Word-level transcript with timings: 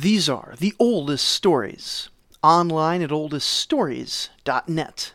These 0.00 0.30
are 0.30 0.54
the 0.58 0.72
oldest 0.78 1.28
stories, 1.28 2.08
online 2.42 3.02
at 3.02 3.10
oldeststories.net. 3.10 5.12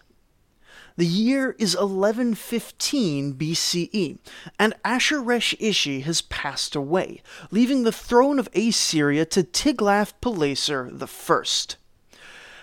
The 0.96 1.06
year 1.08 1.56
is 1.58 1.76
1115 1.76 3.34
BCE, 3.34 4.20
and 4.60 4.76
Ashur-resh-ishi 4.86 6.02
has 6.02 6.22
passed 6.22 6.76
away, 6.76 7.24
leaving 7.50 7.82
the 7.82 7.92
throne 7.92 8.38
of 8.38 8.48
Assyria 8.54 9.26
to 9.26 9.44
Tiglath-Pileser 9.44 10.92
I. 11.02 11.08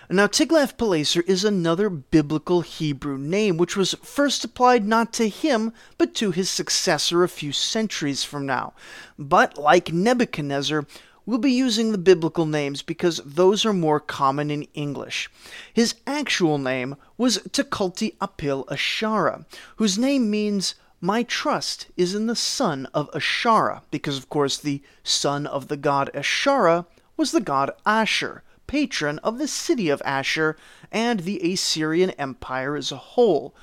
Now, 0.09 0.27
Tiglath-Pileser 0.27 1.23
is 1.27 1.43
another 1.43 1.89
biblical 1.89 2.61
Hebrew 2.61 3.17
name 3.17 3.57
which 3.57 3.75
was 3.75 3.95
first 3.95 4.45
applied 4.45 4.85
not 4.85 5.11
to 5.13 5.27
him, 5.27 5.73
but 5.97 6.15
to 6.15 6.31
his 6.31 6.49
successor 6.49 7.23
a 7.23 7.27
few 7.27 7.51
centuries 7.51 8.23
from 8.23 8.45
now. 8.45 8.73
But, 9.19 9.57
like 9.57 9.91
Nebuchadnezzar, 9.91 10.85
we'll 11.25 11.37
be 11.37 11.51
using 11.51 11.91
the 11.91 11.97
biblical 11.97 12.45
names 12.45 12.81
because 12.81 13.21
those 13.25 13.65
are 13.65 13.73
more 13.73 13.99
common 13.99 14.51
in 14.51 14.63
English. 14.73 15.29
His 15.73 15.95
actual 16.05 16.57
name 16.57 16.95
was 17.17 17.39
Tukulti 17.49 18.15
Apil 18.17 18.65
Ashara, 18.67 19.45
whose 19.77 19.97
name 19.97 20.29
means 20.29 20.75
my 20.99 21.23
trust 21.23 21.87
is 21.97 22.15
in 22.15 22.27
the 22.27 22.35
son 22.35 22.87
of 22.93 23.11
Ashara, 23.11 23.81
because 23.91 24.17
of 24.17 24.29
course 24.29 24.57
the 24.57 24.81
son 25.03 25.45
of 25.45 25.67
the 25.67 25.77
god 25.77 26.09
Ashara 26.13 26.85
was 27.17 27.31
the 27.31 27.41
god 27.41 27.71
Ashur, 27.85 28.41
patron 28.67 29.19
of 29.19 29.37
the 29.37 29.47
city 29.47 29.89
of 29.89 30.01
Ashur 30.05 30.55
and 30.91 31.21
the 31.21 31.53
Assyrian 31.53 32.11
Empire 32.11 32.75
as 32.75 32.91
a 32.91 32.97
whole. 32.97 33.53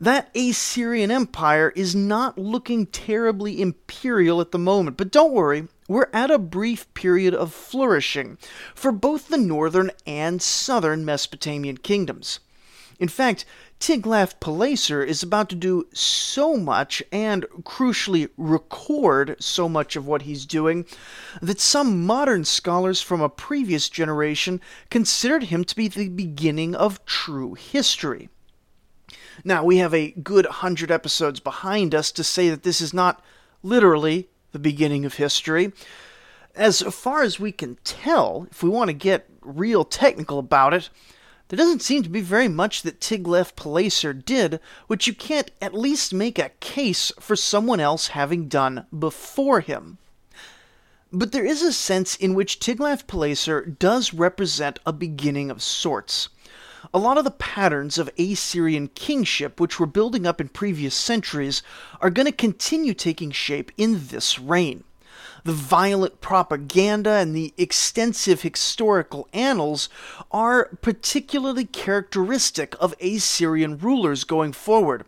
That 0.00 0.28
Assyrian 0.34 1.12
Empire 1.12 1.72
is 1.76 1.94
not 1.94 2.36
looking 2.36 2.86
terribly 2.86 3.62
imperial 3.62 4.40
at 4.40 4.50
the 4.50 4.58
moment, 4.58 4.96
but 4.96 5.12
don't 5.12 5.32
worry, 5.32 5.68
we're 5.86 6.08
at 6.12 6.32
a 6.32 6.38
brief 6.38 6.92
period 6.94 7.32
of 7.32 7.54
flourishing 7.54 8.36
for 8.74 8.90
both 8.90 9.28
the 9.28 9.38
northern 9.38 9.92
and 10.04 10.42
southern 10.42 11.04
Mesopotamian 11.04 11.76
kingdoms. 11.76 12.40
In 12.98 13.06
fact, 13.08 13.44
Tiglath-Pileser 13.78 15.04
is 15.04 15.22
about 15.22 15.48
to 15.50 15.54
do 15.54 15.86
so 15.92 16.56
much 16.56 17.02
and 17.12 17.44
crucially 17.62 18.30
record 18.36 19.36
so 19.38 19.68
much 19.68 19.94
of 19.94 20.06
what 20.06 20.22
he's 20.22 20.44
doing 20.44 20.86
that 21.40 21.60
some 21.60 22.04
modern 22.04 22.44
scholars 22.44 23.00
from 23.00 23.20
a 23.20 23.28
previous 23.28 23.88
generation 23.88 24.60
considered 24.90 25.44
him 25.44 25.64
to 25.64 25.76
be 25.76 25.86
the 25.86 26.08
beginning 26.08 26.74
of 26.74 27.04
true 27.04 27.54
history. 27.54 28.28
Now, 29.44 29.64
we 29.64 29.78
have 29.78 29.94
a 29.94 30.12
good 30.12 30.46
hundred 30.46 30.90
episodes 30.90 31.40
behind 31.40 31.94
us 31.94 32.12
to 32.12 32.24
say 32.24 32.50
that 32.50 32.62
this 32.62 32.80
is 32.80 32.94
not 32.94 33.22
literally 33.62 34.28
the 34.52 34.58
beginning 34.58 35.04
of 35.04 35.14
history. 35.14 35.72
As 36.54 36.82
far 36.82 37.22
as 37.22 37.40
we 37.40 37.52
can 37.52 37.78
tell, 37.84 38.46
if 38.50 38.62
we 38.62 38.68
want 38.68 38.88
to 38.88 38.94
get 38.94 39.28
real 39.40 39.84
technical 39.84 40.38
about 40.38 40.72
it, 40.72 40.88
there 41.48 41.56
doesn't 41.58 41.82
seem 41.82 42.02
to 42.02 42.08
be 42.08 42.22
very 42.22 42.48
much 42.48 42.82
that 42.82 43.00
Tiglath-Pileser 43.00 44.14
did, 44.14 44.60
which 44.86 45.06
you 45.06 45.14
can't 45.14 45.50
at 45.60 45.74
least 45.74 46.14
make 46.14 46.38
a 46.38 46.52
case 46.60 47.12
for 47.20 47.36
someone 47.36 47.80
else 47.80 48.08
having 48.08 48.48
done 48.48 48.86
before 48.96 49.60
him. 49.60 49.98
But 51.12 51.32
there 51.32 51.44
is 51.44 51.62
a 51.62 51.72
sense 51.72 52.16
in 52.16 52.34
which 52.34 52.60
Tiglath-Pileser 52.60 53.78
does 53.78 54.14
represent 54.14 54.78
a 54.86 54.92
beginning 54.92 55.50
of 55.50 55.62
sorts. 55.62 56.28
A 56.92 56.98
lot 56.98 57.18
of 57.18 57.24
the 57.24 57.30
patterns 57.30 57.98
of 57.98 58.10
Assyrian 58.18 58.88
kingship, 58.88 59.60
which 59.60 59.80
were 59.80 59.86
building 59.86 60.26
up 60.26 60.40
in 60.40 60.48
previous 60.48 60.94
centuries, 60.94 61.62
are 62.00 62.10
going 62.10 62.26
to 62.26 62.32
continue 62.32 62.94
taking 62.94 63.30
shape 63.30 63.72
in 63.76 64.08
this 64.08 64.38
reign. 64.38 64.84
The 65.44 65.52
violent 65.52 66.22
propaganda 66.22 67.10
and 67.10 67.36
the 67.36 67.52
extensive 67.58 68.40
historical 68.42 69.28
annals 69.32 69.90
are 70.32 70.70
particularly 70.80 71.66
characteristic 71.66 72.74
of 72.80 72.94
Assyrian 72.98 73.76
rulers 73.76 74.24
going 74.24 74.52
forward. 74.52 75.04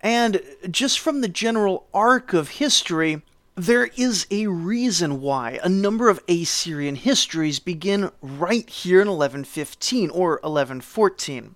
And 0.00 0.40
just 0.70 0.98
from 0.98 1.20
the 1.20 1.28
general 1.28 1.86
arc 1.92 2.32
of 2.32 2.48
history, 2.50 3.22
there 3.56 3.86
is 3.96 4.26
a 4.30 4.48
reason 4.48 5.20
why 5.20 5.60
a 5.62 5.68
number 5.68 6.08
of 6.08 6.20
Assyrian 6.28 6.96
histories 6.96 7.60
begin 7.60 8.10
right 8.20 8.68
here 8.68 9.00
in 9.00 9.08
1115 9.08 10.10
or 10.10 10.40
1114. 10.42 11.54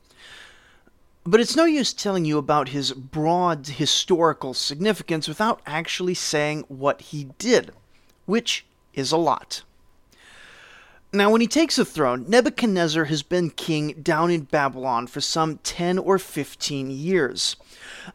But 1.24 1.40
it's 1.40 1.56
no 1.56 1.64
use 1.64 1.92
telling 1.92 2.24
you 2.24 2.38
about 2.38 2.68
his 2.68 2.92
broad 2.92 3.66
historical 3.66 4.54
significance 4.54 5.26
without 5.26 5.60
actually 5.66 6.14
saying 6.14 6.64
what 6.68 7.00
he 7.00 7.30
did, 7.36 7.72
which 8.26 8.64
is 8.94 9.10
a 9.10 9.16
lot. 9.16 9.62
Now, 11.10 11.30
when 11.30 11.40
he 11.40 11.46
takes 11.46 11.76
the 11.76 11.86
throne, 11.86 12.26
Nebuchadnezzar 12.28 13.04
has 13.04 13.22
been 13.22 13.48
king 13.48 13.94
down 14.02 14.30
in 14.30 14.42
Babylon 14.42 15.06
for 15.06 15.22
some 15.22 15.56
10 15.62 15.98
or 15.98 16.18
15 16.18 16.90
years. 16.90 17.56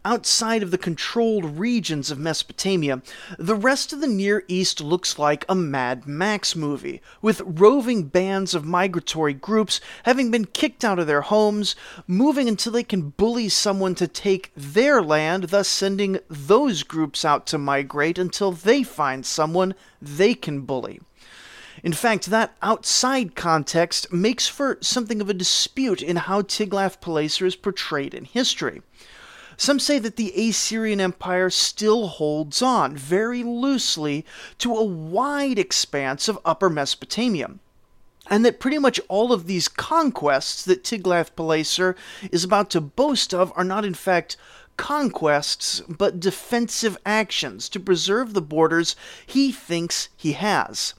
Outside 0.05 0.61
of 0.61 0.69
the 0.69 0.77
controlled 0.77 1.57
regions 1.57 2.11
of 2.11 2.19
Mesopotamia, 2.19 3.01
the 3.39 3.55
rest 3.55 3.93
of 3.93 3.99
the 3.99 4.05
Near 4.05 4.43
East 4.47 4.79
looks 4.79 5.17
like 5.17 5.43
a 5.49 5.55
Mad 5.55 6.05
Max 6.05 6.55
movie, 6.55 7.01
with 7.19 7.41
roving 7.43 8.03
bands 8.03 8.53
of 8.53 8.63
migratory 8.63 9.33
groups 9.33 9.81
having 10.03 10.29
been 10.29 10.45
kicked 10.45 10.85
out 10.85 10.99
of 10.99 11.07
their 11.07 11.21
homes, 11.21 11.75
moving 12.05 12.47
until 12.47 12.73
they 12.73 12.83
can 12.83 13.09
bully 13.09 13.49
someone 13.49 13.95
to 13.95 14.07
take 14.07 14.51
their 14.55 15.01
land, 15.01 15.45
thus 15.45 15.67
sending 15.67 16.19
those 16.29 16.83
groups 16.83 17.25
out 17.25 17.47
to 17.47 17.57
migrate 17.57 18.19
until 18.19 18.51
they 18.51 18.83
find 18.83 19.25
someone 19.25 19.73
they 19.99 20.35
can 20.35 20.61
bully. 20.61 20.99
In 21.83 21.91
fact, 21.91 22.27
that 22.27 22.55
outside 22.61 23.35
context 23.35 24.11
makes 24.11 24.47
for 24.47 24.77
something 24.79 25.19
of 25.19 25.29
a 25.29 25.33
dispute 25.33 26.01
in 26.01 26.15
how 26.15 26.41
Tiglath-Pileser 26.41 27.45
is 27.45 27.57
portrayed 27.57 28.13
in 28.13 28.23
history. 28.23 28.81
Some 29.57 29.79
say 29.79 29.99
that 29.99 30.15
the 30.15 30.31
Assyrian 30.31 31.01
Empire 31.01 31.49
still 31.49 32.07
holds 32.07 32.61
on 32.61 32.95
very 32.95 33.43
loosely 33.43 34.25
to 34.59 34.73
a 34.73 34.83
wide 34.83 35.59
expanse 35.59 36.29
of 36.29 36.39
Upper 36.45 36.69
Mesopotamia, 36.69 37.51
and 38.27 38.45
that 38.45 38.61
pretty 38.61 38.77
much 38.77 39.01
all 39.09 39.33
of 39.33 39.45
these 39.45 39.67
conquests 39.67 40.63
that 40.63 40.85
Tiglath-Pileser 40.85 41.97
is 42.31 42.45
about 42.45 42.69
to 42.71 42.81
boast 42.81 43.33
of 43.33 43.51
are 43.57 43.65
not 43.65 43.83
in 43.83 43.93
fact 43.93 44.37
conquests, 44.77 45.81
but 45.81 46.21
defensive 46.21 46.97
actions 47.05 47.67
to 47.69 47.79
preserve 47.79 48.33
the 48.33 48.41
borders 48.41 48.95
he 49.25 49.51
thinks 49.51 50.07
he 50.15 50.31
has. 50.31 50.93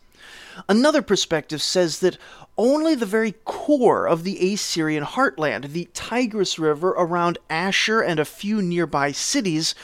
Another 0.69 1.03
perspective 1.03 1.61
says 1.61 2.01
that 2.01 2.19
only 2.57 2.95
the 2.95 3.07
very 3.07 3.33
core 3.45 4.07
of 4.07 4.23
the 4.23 4.53
Assyrian 4.53 5.05
heartland, 5.05 5.73
the 5.73 5.89
Tigris 5.93 6.59
River 6.59 6.91
around 6.91 7.39
Ashur 7.51 8.01
and 8.01 8.21
a 8.21 8.25
few 8.25 8.63
nearby 8.63 9.11
cities, 9.11 9.75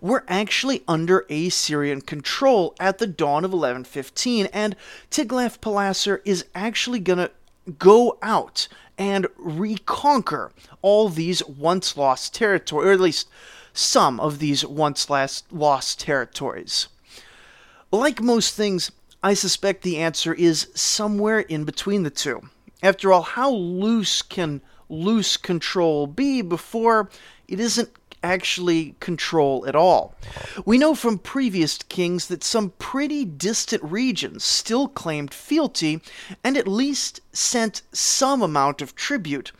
were 0.00 0.24
actually 0.28 0.82
under 0.86 1.24
Assyrian 1.30 2.02
control 2.02 2.74
at 2.78 2.98
the 2.98 3.06
dawn 3.06 3.44
of 3.44 3.52
1115, 3.52 4.46
and 4.52 4.76
Tiglath-Pileser 5.10 6.20
is 6.24 6.44
actually 6.54 7.00
going 7.00 7.18
to 7.18 7.30
go 7.78 8.18
out 8.22 8.68
and 8.98 9.26
reconquer 9.36 10.52
all 10.82 11.08
these 11.08 11.42
once 11.46 11.96
lost 11.96 12.34
territories, 12.34 12.86
or 12.86 12.92
at 12.92 13.00
least 13.00 13.28
some 13.72 14.18
of 14.20 14.38
these 14.38 14.66
once 14.66 15.08
last 15.08 15.50
lost 15.52 16.00
territories. 16.00 16.88
Like 17.90 18.20
most 18.20 18.54
things, 18.54 18.90
I 19.22 19.34
suspect 19.34 19.82
the 19.82 19.98
answer 19.98 20.32
is 20.32 20.68
somewhere 20.74 21.40
in 21.40 21.64
between 21.64 22.04
the 22.04 22.10
two. 22.10 22.42
After 22.82 23.12
all, 23.12 23.22
how 23.22 23.50
loose 23.50 24.22
can 24.22 24.60
loose 24.88 25.36
control 25.36 26.06
be 26.06 26.40
before 26.40 27.10
it 27.48 27.58
isn't 27.58 27.90
actually 28.22 28.94
control 29.00 29.66
at 29.66 29.74
all? 29.74 30.14
We 30.64 30.78
know 30.78 30.94
from 30.94 31.18
previous 31.18 31.78
kings 31.78 32.28
that 32.28 32.44
some 32.44 32.70
pretty 32.78 33.24
distant 33.24 33.82
regions 33.82 34.44
still 34.44 34.86
claimed 34.86 35.34
fealty 35.34 36.00
and 36.44 36.56
at 36.56 36.68
least 36.68 37.20
sent 37.32 37.82
some 37.92 38.40
amount 38.40 38.80
of 38.80 38.94
tribute. 38.94 39.50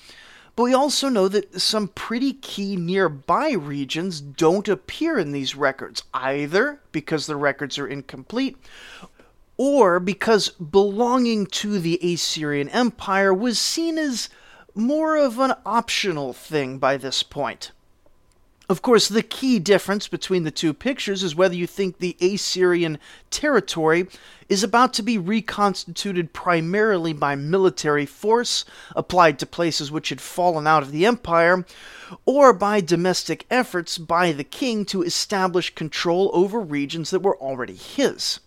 But 0.54 0.64
we 0.64 0.74
also 0.74 1.08
know 1.08 1.26
that 1.28 1.60
some 1.60 1.88
pretty 1.88 2.32
key 2.32 2.76
nearby 2.76 3.52
regions 3.52 4.20
don't 4.20 4.68
appear 4.68 5.18
in 5.18 5.32
these 5.32 5.56
records, 5.56 6.04
either 6.14 6.80
because 6.92 7.26
the 7.26 7.36
records 7.36 7.76
are 7.76 7.88
incomplete 7.88 8.56
or 9.58 10.00
because 10.00 10.48
belonging 10.50 11.44
to 11.44 11.78
the 11.78 11.98
Assyrian 12.00 12.68
Empire 12.70 13.34
was 13.34 13.58
seen 13.58 13.98
as 13.98 14.30
more 14.74 15.16
of 15.16 15.38
an 15.38 15.52
optional 15.66 16.32
thing 16.32 16.78
by 16.78 16.96
this 16.96 17.22
point. 17.22 17.72
Of 18.70 18.82
course, 18.82 19.08
the 19.08 19.22
key 19.22 19.58
difference 19.58 20.08
between 20.08 20.44
the 20.44 20.50
two 20.50 20.74
pictures 20.74 21.22
is 21.22 21.34
whether 21.34 21.54
you 21.54 21.66
think 21.66 21.98
the 21.98 22.18
Assyrian 22.20 22.98
territory 23.30 24.06
is 24.50 24.62
about 24.62 24.92
to 24.94 25.02
be 25.02 25.16
reconstituted 25.16 26.34
primarily 26.34 27.14
by 27.14 27.34
military 27.34 28.04
force 28.04 28.66
applied 28.94 29.38
to 29.38 29.46
places 29.46 29.90
which 29.90 30.10
had 30.10 30.20
fallen 30.20 30.66
out 30.66 30.82
of 30.82 30.92
the 30.92 31.06
empire, 31.06 31.64
or 32.26 32.52
by 32.52 32.82
domestic 32.82 33.46
efforts 33.50 33.96
by 33.96 34.32
the 34.32 34.44
king 34.44 34.84
to 34.84 35.02
establish 35.02 35.74
control 35.74 36.30
over 36.34 36.60
regions 36.60 37.08
that 37.08 37.22
were 37.22 37.38
already 37.38 37.74
his. 37.74 38.38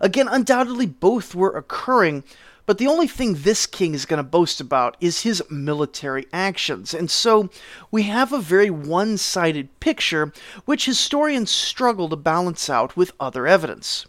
Again, 0.00 0.28
undoubtedly 0.28 0.86
both 0.86 1.34
were 1.34 1.56
occurring, 1.56 2.24
but 2.66 2.78
the 2.78 2.86
only 2.86 3.06
thing 3.06 3.34
this 3.34 3.66
king 3.66 3.94
is 3.94 4.04
going 4.04 4.18
to 4.18 4.22
boast 4.22 4.60
about 4.60 4.96
is 5.00 5.22
his 5.22 5.42
military 5.50 6.26
actions. 6.32 6.92
And 6.92 7.10
so 7.10 7.48
we 7.90 8.02
have 8.02 8.32
a 8.32 8.40
very 8.40 8.68
one 8.68 9.16
sided 9.16 9.80
picture, 9.80 10.32
which 10.66 10.84
historians 10.84 11.50
struggle 11.50 12.08
to 12.10 12.16
balance 12.16 12.68
out 12.68 12.96
with 12.96 13.12
other 13.18 13.46
evidence. 13.46 14.06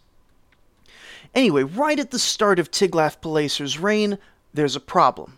Anyway, 1.33 1.63
right 1.63 1.99
at 1.99 2.11
the 2.11 2.19
start 2.19 2.59
of 2.59 2.71
Tiglath-Pileser's 2.71 3.79
reign, 3.79 4.17
there's 4.53 4.75
a 4.75 4.81
problem. 4.81 5.37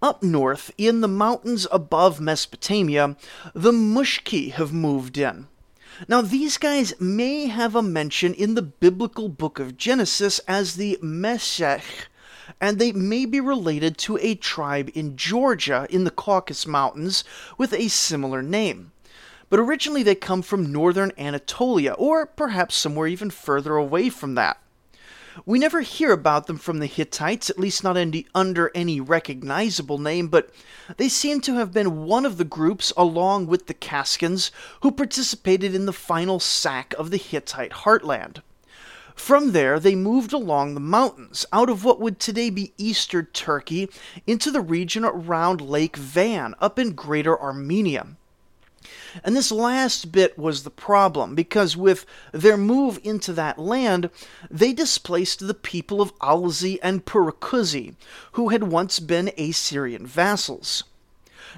Up 0.00 0.22
north, 0.22 0.72
in 0.78 1.00
the 1.00 1.08
mountains 1.08 1.66
above 1.70 2.20
Mesopotamia, 2.20 3.16
the 3.54 3.72
Mushki 3.72 4.52
have 4.52 4.72
moved 4.72 5.18
in. 5.18 5.48
Now, 6.08 6.20
these 6.20 6.58
guys 6.58 6.94
may 7.00 7.46
have 7.46 7.74
a 7.74 7.82
mention 7.82 8.34
in 8.34 8.54
the 8.54 8.62
biblical 8.62 9.28
book 9.28 9.58
of 9.58 9.76
Genesis 9.76 10.38
as 10.48 10.74
the 10.74 10.98
Meshech, 11.02 12.08
and 12.60 12.78
they 12.78 12.92
may 12.92 13.26
be 13.26 13.40
related 13.40 13.98
to 13.98 14.18
a 14.20 14.34
tribe 14.34 14.90
in 14.94 15.16
Georgia 15.16 15.86
in 15.90 16.04
the 16.04 16.10
Caucasus 16.10 16.66
Mountains 16.66 17.24
with 17.58 17.72
a 17.72 17.88
similar 17.88 18.42
name. 18.42 18.92
But 19.50 19.60
originally 19.60 20.02
they 20.02 20.14
come 20.14 20.42
from 20.42 20.72
northern 20.72 21.12
Anatolia, 21.18 21.92
or 21.92 22.26
perhaps 22.26 22.74
somewhere 22.74 23.06
even 23.06 23.30
further 23.30 23.76
away 23.76 24.08
from 24.08 24.34
that. 24.34 24.58
We 25.46 25.58
never 25.58 25.80
hear 25.80 26.12
about 26.12 26.46
them 26.46 26.58
from 26.58 26.78
the 26.78 26.86
Hittites, 26.86 27.48
at 27.48 27.58
least 27.58 27.82
not 27.82 27.96
any, 27.96 28.26
under 28.34 28.70
any 28.74 29.00
recognizable 29.00 29.98
name, 29.98 30.28
but 30.28 30.50
they 30.98 31.08
seem 31.08 31.40
to 31.42 31.54
have 31.54 31.72
been 31.72 32.04
one 32.04 32.26
of 32.26 32.36
the 32.36 32.44
groups, 32.44 32.92
along 32.96 33.46
with 33.46 33.66
the 33.66 33.74
Kaskans, 33.74 34.50
who 34.82 34.90
participated 34.90 35.74
in 35.74 35.86
the 35.86 35.92
final 35.92 36.38
sack 36.38 36.94
of 36.98 37.10
the 37.10 37.16
Hittite 37.16 37.72
heartland. 37.72 38.42
From 39.14 39.52
there, 39.52 39.78
they 39.78 39.94
moved 39.94 40.32
along 40.32 40.74
the 40.74 40.80
mountains, 40.80 41.46
out 41.52 41.68
of 41.68 41.84
what 41.84 42.00
would 42.00 42.18
today 42.18 42.50
be 42.50 42.72
eastern 42.78 43.26
Turkey, 43.32 43.88
into 44.26 44.50
the 44.50 44.60
region 44.60 45.04
around 45.04 45.60
Lake 45.60 45.96
Van, 45.96 46.54
up 46.60 46.78
in 46.78 46.92
Greater 46.92 47.40
Armenia. 47.40 48.16
And 49.22 49.36
this 49.36 49.52
last 49.52 50.12
bit 50.12 50.38
was 50.38 50.62
the 50.62 50.70
problem, 50.70 51.34
because 51.34 51.76
with 51.76 52.06
their 52.32 52.56
move 52.56 52.98
into 53.02 53.32
that 53.34 53.58
land, 53.58 54.10
they 54.50 54.72
displaced 54.72 55.46
the 55.46 55.54
people 55.54 56.00
of 56.00 56.16
Alzi 56.18 56.78
and 56.82 57.04
Purukhuzi, 57.04 57.94
who 58.32 58.48
had 58.48 58.64
once 58.64 59.00
been 59.00 59.32
Assyrian 59.38 60.06
vassals. 60.06 60.84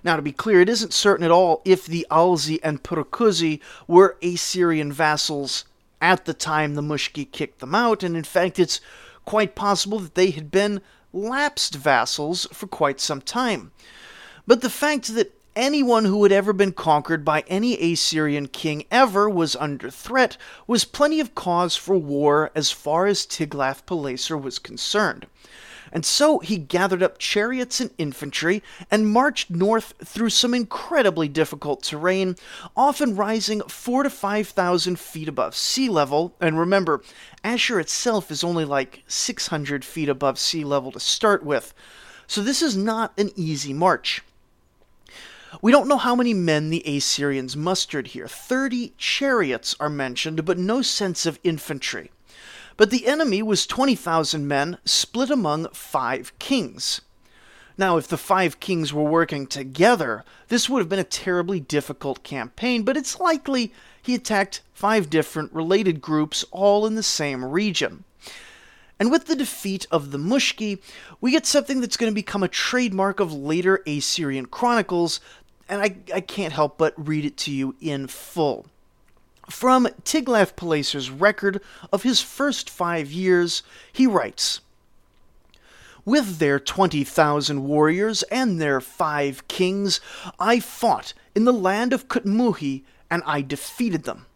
Now, 0.02 0.16
to 0.16 0.22
be 0.22 0.32
clear, 0.32 0.60
it 0.60 0.68
isn't 0.68 0.92
certain 0.92 1.24
at 1.24 1.30
all 1.30 1.62
if 1.64 1.86
the 1.86 2.06
Alzi 2.10 2.58
and 2.62 2.82
Purukhuzi 2.82 3.60
were 3.86 4.16
Assyrian 4.22 4.92
vassals 4.92 5.64
at 6.00 6.24
the 6.24 6.34
time 6.34 6.74
the 6.74 6.82
Mushki 6.82 7.30
kicked 7.30 7.60
them 7.60 7.74
out, 7.74 8.02
and 8.02 8.16
in 8.16 8.24
fact, 8.24 8.58
it's 8.58 8.80
quite 9.24 9.54
possible 9.54 9.98
that 10.00 10.14
they 10.14 10.30
had 10.30 10.50
been 10.50 10.80
lapsed 11.12 11.74
vassals 11.74 12.46
for 12.52 12.66
quite 12.66 13.00
some 13.00 13.20
time. 13.20 13.70
But 14.46 14.60
the 14.60 14.68
fact 14.68 15.14
that 15.14 15.32
anyone 15.56 16.04
who 16.04 16.22
had 16.22 16.32
ever 16.32 16.52
been 16.52 16.72
conquered 16.72 17.24
by 17.24 17.44
any 17.46 17.92
Assyrian 17.92 18.48
king 18.48 18.84
ever 18.90 19.28
was 19.28 19.56
under 19.56 19.90
threat 19.90 20.36
was 20.66 20.84
plenty 20.84 21.20
of 21.20 21.34
cause 21.34 21.76
for 21.76 21.96
war 21.96 22.50
as 22.54 22.70
far 22.70 23.06
as 23.06 23.26
Tiglath-Pileser 23.26 24.36
was 24.36 24.58
concerned. 24.58 25.26
And 25.94 26.04
so 26.04 26.40
he 26.40 26.56
gathered 26.58 27.04
up 27.04 27.18
chariots 27.18 27.80
and 27.80 27.90
infantry 27.98 28.64
and 28.90 29.08
marched 29.08 29.48
north 29.48 29.94
through 30.04 30.30
some 30.30 30.52
incredibly 30.52 31.28
difficult 31.28 31.84
terrain, 31.84 32.34
often 32.76 33.14
rising 33.14 33.60
four 33.62 34.02
to 34.02 34.10
five 34.10 34.48
thousand 34.48 34.98
feet 34.98 35.28
above 35.28 35.54
sea 35.54 35.88
level. 35.88 36.34
And 36.40 36.58
remember, 36.58 37.00
Ashur 37.44 37.78
itself 37.78 38.32
is 38.32 38.42
only 38.42 38.64
like 38.64 39.04
600 39.06 39.84
feet 39.84 40.08
above 40.08 40.38
sea 40.38 40.64
level 40.64 40.90
to 40.90 41.00
start 41.00 41.44
with. 41.44 41.72
So 42.26 42.42
this 42.42 42.60
is 42.60 42.76
not 42.76 43.12
an 43.16 43.30
easy 43.36 43.72
march. 43.72 44.22
We 45.62 45.72
don't 45.72 45.88
know 45.88 45.98
how 45.98 46.14
many 46.14 46.34
men 46.34 46.70
the 46.70 46.82
Assyrians 46.86 47.56
mustered 47.56 48.08
here. 48.08 48.28
Thirty 48.28 48.94
chariots 48.98 49.76
are 49.78 49.88
mentioned, 49.88 50.44
but 50.44 50.58
no 50.58 50.82
sense 50.82 51.26
of 51.26 51.38
infantry. 51.44 52.10
But 52.76 52.90
the 52.90 53.06
enemy 53.06 53.42
was 53.42 53.66
20,000 53.66 54.48
men 54.48 54.78
split 54.84 55.30
among 55.30 55.68
five 55.68 56.36
kings. 56.38 57.00
Now, 57.76 57.96
if 57.96 58.08
the 58.08 58.16
five 58.16 58.60
kings 58.60 58.92
were 58.92 59.02
working 59.02 59.46
together, 59.46 60.24
this 60.48 60.68
would 60.68 60.80
have 60.80 60.88
been 60.88 60.98
a 60.98 61.04
terribly 61.04 61.60
difficult 61.60 62.22
campaign, 62.22 62.82
but 62.82 62.96
it's 62.96 63.20
likely 63.20 63.72
he 64.02 64.14
attacked 64.14 64.62
five 64.72 65.10
different 65.10 65.52
related 65.52 66.00
groups 66.00 66.44
all 66.50 66.86
in 66.86 66.94
the 66.94 67.02
same 67.02 67.44
region. 67.44 68.04
And 68.98 69.10
with 69.10 69.26
the 69.26 69.34
defeat 69.34 69.86
of 69.90 70.12
the 70.12 70.18
Mushki, 70.18 70.80
we 71.20 71.32
get 71.32 71.46
something 71.46 71.80
that's 71.80 71.96
going 71.96 72.10
to 72.10 72.14
become 72.14 72.44
a 72.44 72.48
trademark 72.48 73.18
of 73.18 73.32
later 73.32 73.82
Assyrian 73.86 74.46
chronicles 74.46 75.20
and 75.68 75.80
I, 75.80 75.96
I 76.14 76.20
can't 76.20 76.52
help 76.52 76.78
but 76.78 76.94
read 76.96 77.24
it 77.24 77.36
to 77.38 77.52
you 77.52 77.74
in 77.80 78.06
full. 78.06 78.66
From 79.50 79.86
Tiglath-Pileser's 80.04 81.10
record 81.10 81.60
of 81.92 82.02
his 82.02 82.20
first 82.22 82.70
five 82.70 83.10
years, 83.10 83.62
he 83.92 84.06
writes, 84.06 84.60
With 86.04 86.38
their 86.38 86.58
twenty 86.58 87.04
thousand 87.04 87.64
warriors 87.64 88.22
and 88.24 88.60
their 88.60 88.80
five 88.80 89.46
kings, 89.48 90.00
I 90.38 90.60
fought 90.60 91.12
in 91.34 91.44
the 91.44 91.52
land 91.52 91.92
of 91.92 92.08
Kutmuhi, 92.08 92.84
and 93.10 93.22
I 93.26 93.42
defeated 93.42 94.04
them. 94.04 94.26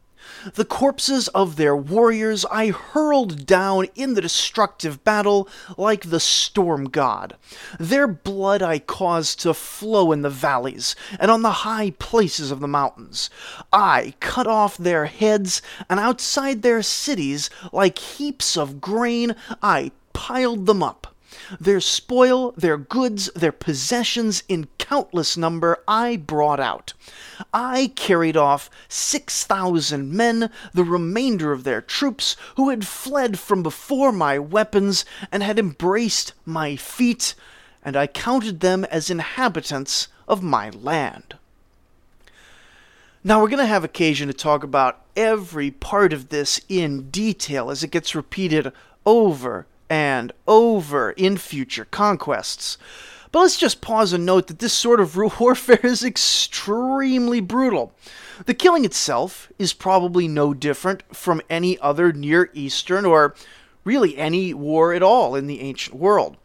The 0.54 0.64
corpses 0.64 1.28
of 1.28 1.56
their 1.56 1.76
warriors 1.76 2.44
I 2.50 2.68
hurled 2.68 3.46
down 3.46 3.86
in 3.94 4.14
the 4.14 4.20
destructive 4.20 5.04
battle 5.04 5.48
like 5.76 6.10
the 6.10 6.20
storm 6.20 6.88
god. 6.88 7.36
Their 7.78 8.06
blood 8.06 8.62
I 8.62 8.78
caused 8.78 9.40
to 9.40 9.54
flow 9.54 10.12
in 10.12 10.22
the 10.22 10.30
valleys 10.30 10.94
and 11.18 11.30
on 11.30 11.42
the 11.42 11.50
high 11.50 11.90
places 11.98 12.50
of 12.50 12.60
the 12.60 12.68
mountains. 12.68 13.30
I 13.72 14.14
cut 14.20 14.46
off 14.46 14.76
their 14.76 15.06
heads, 15.06 15.62
and 15.88 15.98
outside 16.00 16.62
their 16.62 16.82
cities, 16.82 17.50
like 17.72 17.98
heaps 17.98 18.56
of 18.56 18.80
grain, 18.80 19.34
I 19.62 19.92
piled 20.12 20.66
them 20.66 20.82
up. 20.82 21.14
Their 21.58 21.80
spoil, 21.80 22.52
their 22.52 22.76
goods, 22.76 23.30
their 23.34 23.52
possessions 23.52 24.42
in 24.48 24.68
countless 24.78 25.36
number 25.36 25.82
I 25.88 26.16
brought 26.16 26.60
out. 26.60 26.92
I 27.54 27.92
carried 27.96 28.36
off 28.36 28.70
six 28.88 29.44
thousand 29.44 30.12
men, 30.12 30.50
the 30.74 30.84
remainder 30.84 31.52
of 31.52 31.64
their 31.64 31.80
troops, 31.80 32.36
who 32.56 32.70
had 32.70 32.86
fled 32.86 33.38
from 33.38 33.62
before 33.62 34.12
my 34.12 34.38
weapons 34.38 35.04
and 35.32 35.42
had 35.42 35.58
embraced 35.58 36.34
my 36.44 36.76
feet, 36.76 37.34
and 37.84 37.96
I 37.96 38.06
counted 38.06 38.60
them 38.60 38.84
as 38.84 39.10
inhabitants 39.10 40.08
of 40.26 40.42
my 40.42 40.70
land. 40.70 41.36
Now, 43.24 43.40
we're 43.40 43.48
going 43.48 43.58
to 43.58 43.66
have 43.66 43.84
occasion 43.84 44.28
to 44.28 44.34
talk 44.34 44.62
about 44.62 45.04
every 45.16 45.70
part 45.70 46.12
of 46.12 46.28
this 46.28 46.60
in 46.68 47.10
detail 47.10 47.70
as 47.70 47.82
it 47.82 47.90
gets 47.90 48.14
repeated 48.14 48.72
over 49.04 49.66
and 49.90 50.32
over 50.46 51.12
in 51.12 51.36
future 51.36 51.86
conquests. 51.86 52.78
But 53.30 53.40
let's 53.40 53.58
just 53.58 53.80
pause 53.80 54.12
and 54.12 54.24
note 54.24 54.46
that 54.46 54.58
this 54.58 54.72
sort 54.72 55.00
of 55.00 55.16
warfare 55.40 55.80
is 55.82 56.04
extremely 56.04 57.40
brutal. 57.40 57.92
The 58.46 58.54
killing 58.54 58.84
itself 58.84 59.50
is 59.58 59.72
probably 59.72 60.28
no 60.28 60.54
different 60.54 61.02
from 61.14 61.42
any 61.50 61.78
other 61.80 62.12
Near 62.12 62.50
Eastern 62.54 63.04
or 63.04 63.34
really 63.84 64.16
any 64.16 64.54
war 64.54 64.92
at 64.92 65.02
all 65.02 65.34
in 65.34 65.46
the 65.46 65.60
ancient 65.60 65.96
world. 65.96 66.36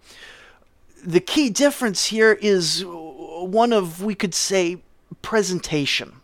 The 1.04 1.20
key 1.20 1.50
difference 1.50 2.06
here 2.06 2.34
is 2.42 2.84
one 2.86 3.74
of, 3.74 4.02
we 4.02 4.16
could 4.16 4.34
say, 4.34 4.82
presentation. 5.22 6.22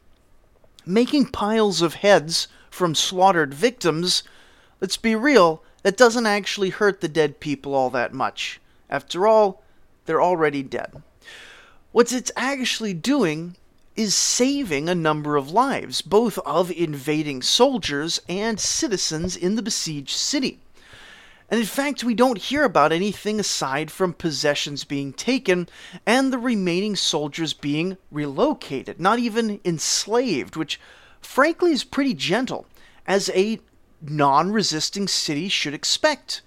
Making 0.85 1.27
piles 1.27 1.81
of 1.81 1.95
heads 1.95 2.47
from 2.69 2.95
slaughtered 2.95 3.53
victims, 3.53 4.23
let's 4.79 4.97
be 4.97 5.15
real, 5.15 5.61
that 5.83 5.97
doesn't 5.97 6.25
actually 6.25 6.69
hurt 6.69 7.01
the 7.01 7.07
dead 7.07 7.39
people 7.39 7.73
all 7.73 7.89
that 7.91 8.13
much. 8.13 8.59
After 8.89 9.27
all, 9.27 9.63
they're 10.05 10.21
already 10.21 10.63
dead. 10.63 11.01
What 11.91 12.11
it's 12.11 12.31
actually 12.35 12.93
doing 12.93 13.55
is 13.95 14.15
saving 14.15 14.87
a 14.87 14.95
number 14.95 15.35
of 15.35 15.51
lives, 15.51 16.01
both 16.01 16.37
of 16.39 16.71
invading 16.71 17.41
soldiers 17.41 18.21
and 18.29 18.59
citizens 18.59 19.35
in 19.35 19.55
the 19.55 19.61
besieged 19.61 20.15
city. 20.15 20.59
And 21.51 21.59
in 21.59 21.65
fact, 21.65 22.03
we 22.03 22.13
don't 22.13 22.37
hear 22.37 22.63
about 22.63 22.91
anything 22.91 23.39
aside 23.39 23.89
from 23.89 24.13
possessions 24.13 24.83
being 24.83 25.13
taken 25.13 25.67
and 26.05 26.31
the 26.31 26.37
remaining 26.37 26.95
soldiers 26.95 27.53
being 27.53 27.97
relocated, 28.11 28.99
not 28.99 29.19
even 29.19 29.59
enslaved, 29.65 30.55
which 30.55 30.79
frankly 31.21 31.71
is 31.71 31.83
pretty 31.83 32.13
gentle, 32.13 32.67
as 33.07 33.29
a 33.33 33.59
non 34.01 34.51
resisting 34.51 35.07
city 35.07 35.49
should 35.49 35.73
expect. 35.73 36.41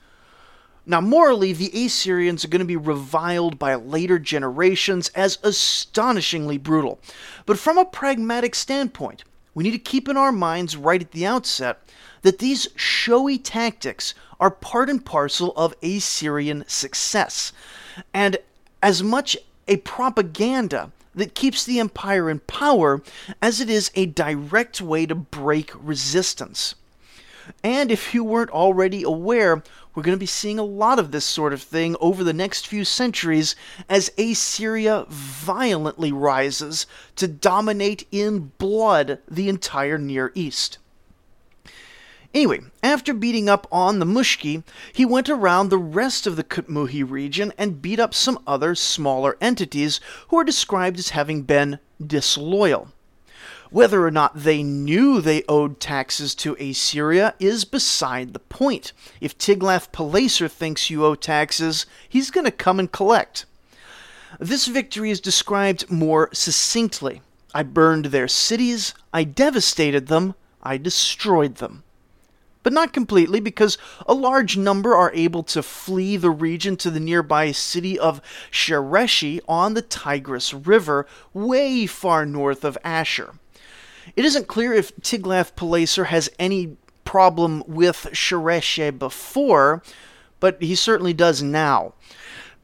Now, 0.85 1.01
morally, 1.01 1.53
the 1.53 1.71
Assyrians 1.87 2.45
are 2.45 2.49
going 2.49 2.61
to 2.61 2.65
be 2.65 2.77
reviled 2.77 3.59
by 3.59 3.75
later 3.77 4.19
generations 4.19 5.11
as 5.11 5.39
astonishingly 5.45 6.59
brutal. 6.59 6.99
But 7.47 7.59
from 7.59 7.79
a 7.79 7.85
pragmatic 7.85 8.57
standpoint, 8.57 9.23
we 9.55 9.63
need 9.63 9.73
to 9.73 9.79
keep 9.79 10.09
in 10.09 10.17
our 10.17 10.33
minds 10.33 10.77
right 10.77 11.01
at 11.01 11.13
the 11.13 11.27
outset 11.27 11.79
that 12.23 12.39
these 12.39 12.69
showy 12.75 13.39
tactics 13.39 14.15
are 14.41 14.51
part 14.51 14.91
and 14.91 15.05
parcel 15.05 15.53
of 15.57 15.75
Assyrian 15.83 16.65
success, 16.67 17.53
and 18.13 18.39
as 18.83 19.03
much 19.03 19.37
a 19.69 19.77
propaganda 19.79 20.91
that 21.15 21.35
keeps 21.35 21.65
the 21.65 21.79
empire 21.79 22.29
in 22.29 22.41
power 22.41 23.03
as 23.41 23.61
it 23.61 23.71
is 23.71 23.91
a 23.95 24.07
direct 24.07 24.81
way 24.81 25.07
to 25.07 25.15
break 25.15 25.71
resistance. 25.75 26.75
And 27.63 27.91
if 27.91 28.15
you 28.15 28.25
weren't 28.25 28.51
already 28.51 29.03
aware, 29.03 29.63
we're 29.95 30.03
going 30.03 30.17
to 30.17 30.21
be 30.21 30.27
seeing 30.27 30.59
a 30.59 30.65
lot 30.65 30.99
of 30.99 31.11
this 31.11 31.25
sort 31.25 31.53
of 31.53 31.63
thing 31.63 31.97
over 32.01 32.25
the 32.25 32.33
next 32.33 32.67
few 32.67 32.85
centuries 32.85 33.55
as 33.89 34.13
Assyria 34.17 35.07
violently 35.09 36.13
rises 36.13 36.87
to 37.17 37.29
dominate 37.29 38.07
in 38.11 38.53
blood 38.59 39.19
the 39.29 39.49
entire 39.49 39.99
Near 39.99 40.33
East. 40.35 40.79
Anyway, 42.35 42.61
after 42.83 43.13
beating 43.13 43.51
up 43.51 43.67
on 43.71 43.99
the 43.99 44.07
Mushki, 44.07 44.63
he 44.95 45.05
went 45.05 45.29
around 45.29 45.69
the 45.69 45.77
rest 45.77 46.27
of 46.27 46.37
the 46.37 46.45
Kutmuhi 46.45 47.09
region 47.09 47.53
and 47.59 47.83
beat 47.83 48.01
up 48.01 48.15
some 48.15 48.39
other 48.47 48.75
smaller 48.75 49.37
entities 49.39 50.01
who 50.29 50.39
are 50.39 50.45
described 50.45 50.99
as 50.99 51.11
having 51.11 51.43
been 51.43 51.79
disloyal. 52.05 52.89
Whether 53.73 54.07
or 54.07 54.11
not 54.11 54.33
they 54.35 54.63
knew 54.63 55.23
they 55.23 55.45
owed 55.49 55.81
taxes 55.81 56.35
to 56.37 56.55
Assyria 56.61 57.35
is 57.39 57.65
beside 57.65 58.35
the 58.35 58.39
point. 58.39 58.93
If 59.19 59.39
Tiglath-Pileser 59.39 60.47
thinks 60.49 60.91
you 60.91 61.07
owe 61.07 61.15
taxes, 61.15 61.87
he's 62.07 62.31
going 62.31 62.45
to 62.45 62.51
come 62.51 62.79
and 62.79 62.93
collect. 62.93 63.47
This 64.39 64.67
victory 64.67 65.11
is 65.11 65.23
described 65.23 65.91
more 65.91 66.29
succinctly. 66.35 67.23
I 67.55 67.63
burned 67.63 68.07
their 68.07 68.29
cities, 68.29 68.93
I 69.11 69.25
devastated 69.25 70.09
them, 70.09 70.35
I 70.63 70.77
destroyed 70.77 71.57
them 71.57 71.83
but 72.63 72.73
not 72.73 72.93
completely 72.93 73.41
because 73.41 73.77
a 74.07 74.15
large 74.15 74.57
number 74.57 74.95
are 74.95 75.11
able 75.15 75.43
to 75.43 75.63
flee 75.63 76.17
the 76.17 76.31
region 76.31 76.77
to 76.77 76.91
the 76.91 77.01
nearby 77.01 77.51
city 77.51 77.99
of 77.99 78.23
Shereshi 78.53 79.41
on 79.49 79.75
the 79.75 79.83
Tigris 79.83 80.55
River, 80.55 81.07
way 81.33 81.87
far 81.87 82.25
north 82.25 82.65
of 82.65 82.79
Ashur. 82.85 83.35
It 84.17 84.25
isn't 84.25 84.49
clear 84.49 84.73
if 84.73 84.95
Tiglath-Pileser 84.97 86.05
has 86.05 86.31
any 86.39 86.77
problem 87.05 87.63
with 87.67 88.09
Shereshi 88.13 88.97
before, 88.99 89.83
but 90.41 90.61
he 90.63 90.75
certainly 90.75 91.13
does 91.13 91.43
now. 91.43 91.95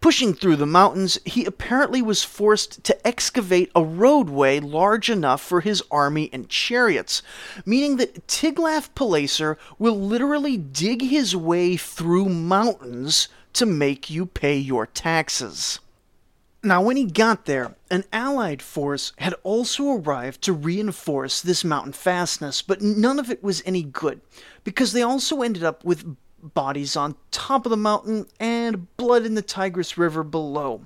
Pushing 0.00 0.33
through 0.33 0.57
the 0.57 0.66
mountains, 0.66 1.18
he 1.25 1.45
apparently 1.45 2.00
was 2.00 2.23
forced 2.23 2.85
to 2.85 3.07
excavate 3.07 3.71
a 3.75 3.83
roadway 3.83 4.61
large 4.61 5.11
enough 5.11 5.42
for 5.42 5.61
his 5.61 5.83
army 5.90 6.30
and 6.33 6.49
chariots, 6.49 7.21
meaning 7.66 7.97
that 7.97 8.28
Tiglath-Pileser 8.28 9.59
will 9.76 9.99
literally 9.99 10.57
dig 10.57 11.02
his 11.02 11.35
way 11.35 11.76
through 11.76 12.28
mountains 12.28 13.28
to 13.54 13.66
make 13.66 14.09
you 14.09 14.25
pay 14.25 14.57
your 14.57 14.87
taxes. 14.87 15.80
Now, 16.62 16.82
when 16.82 16.96
he 16.96 17.04
got 17.04 17.44
there, 17.44 17.76
an 17.88 18.04
allied 18.12 18.62
force 18.62 19.12
had 19.18 19.34
also 19.44 19.92
arrived 19.92 20.42
to 20.42 20.52
reinforce 20.52 21.40
this 21.40 21.62
mountain 21.64 21.92
fastness, 21.92 22.62
but 22.62 22.82
none 22.82 23.20
of 23.20 23.30
it 23.30 23.44
was 23.44 23.62
any 23.64 23.84
good, 23.84 24.20
because 24.64 24.92
they 24.92 25.02
also 25.02 25.42
ended 25.42 25.62
up 25.62 25.84
with 25.84 26.16
bodies 26.42 26.96
on 26.96 27.14
top 27.30 27.64
of 27.64 27.70
the 27.70 27.76
mountain 27.76 28.26
and 28.40 28.96
blood 28.96 29.24
in 29.24 29.34
the 29.34 29.42
Tigris 29.42 29.96
River 29.96 30.24
below. 30.24 30.84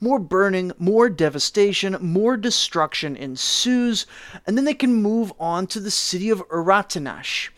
More 0.00 0.18
burning, 0.18 0.72
more 0.78 1.08
devastation, 1.08 1.96
more 2.00 2.36
destruction 2.36 3.16
ensues, 3.16 4.04
and 4.46 4.56
then 4.56 4.66
they 4.66 4.74
can 4.74 4.92
move 4.92 5.32
on 5.40 5.66
to 5.68 5.80
the 5.80 5.90
city 5.90 6.28
of 6.28 6.46
Uratinash. 6.48 7.48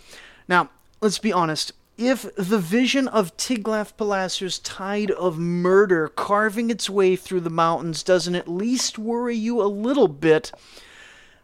Now, 0.47 0.71
let's 1.01 1.19
be 1.19 1.33
honest, 1.33 1.73
if 1.99 2.33
the 2.37 2.61
vision 2.61 3.09
of 3.09 3.37
Tiglath-Pileser's 3.37 4.61
tide 4.61 5.11
of 5.11 5.37
murder 5.37 6.09
carving 6.09 6.71
its 6.71 6.89
way 6.89 7.17
through 7.17 7.41
the 7.41 7.51
mountains 7.51 8.05
doesn't 8.05 8.37
at 8.37 8.47
least 8.47 8.99
worry 8.99 9.35
you 9.35 9.61
a 9.61 9.67
little 9.67 10.07
bit, 10.07 10.53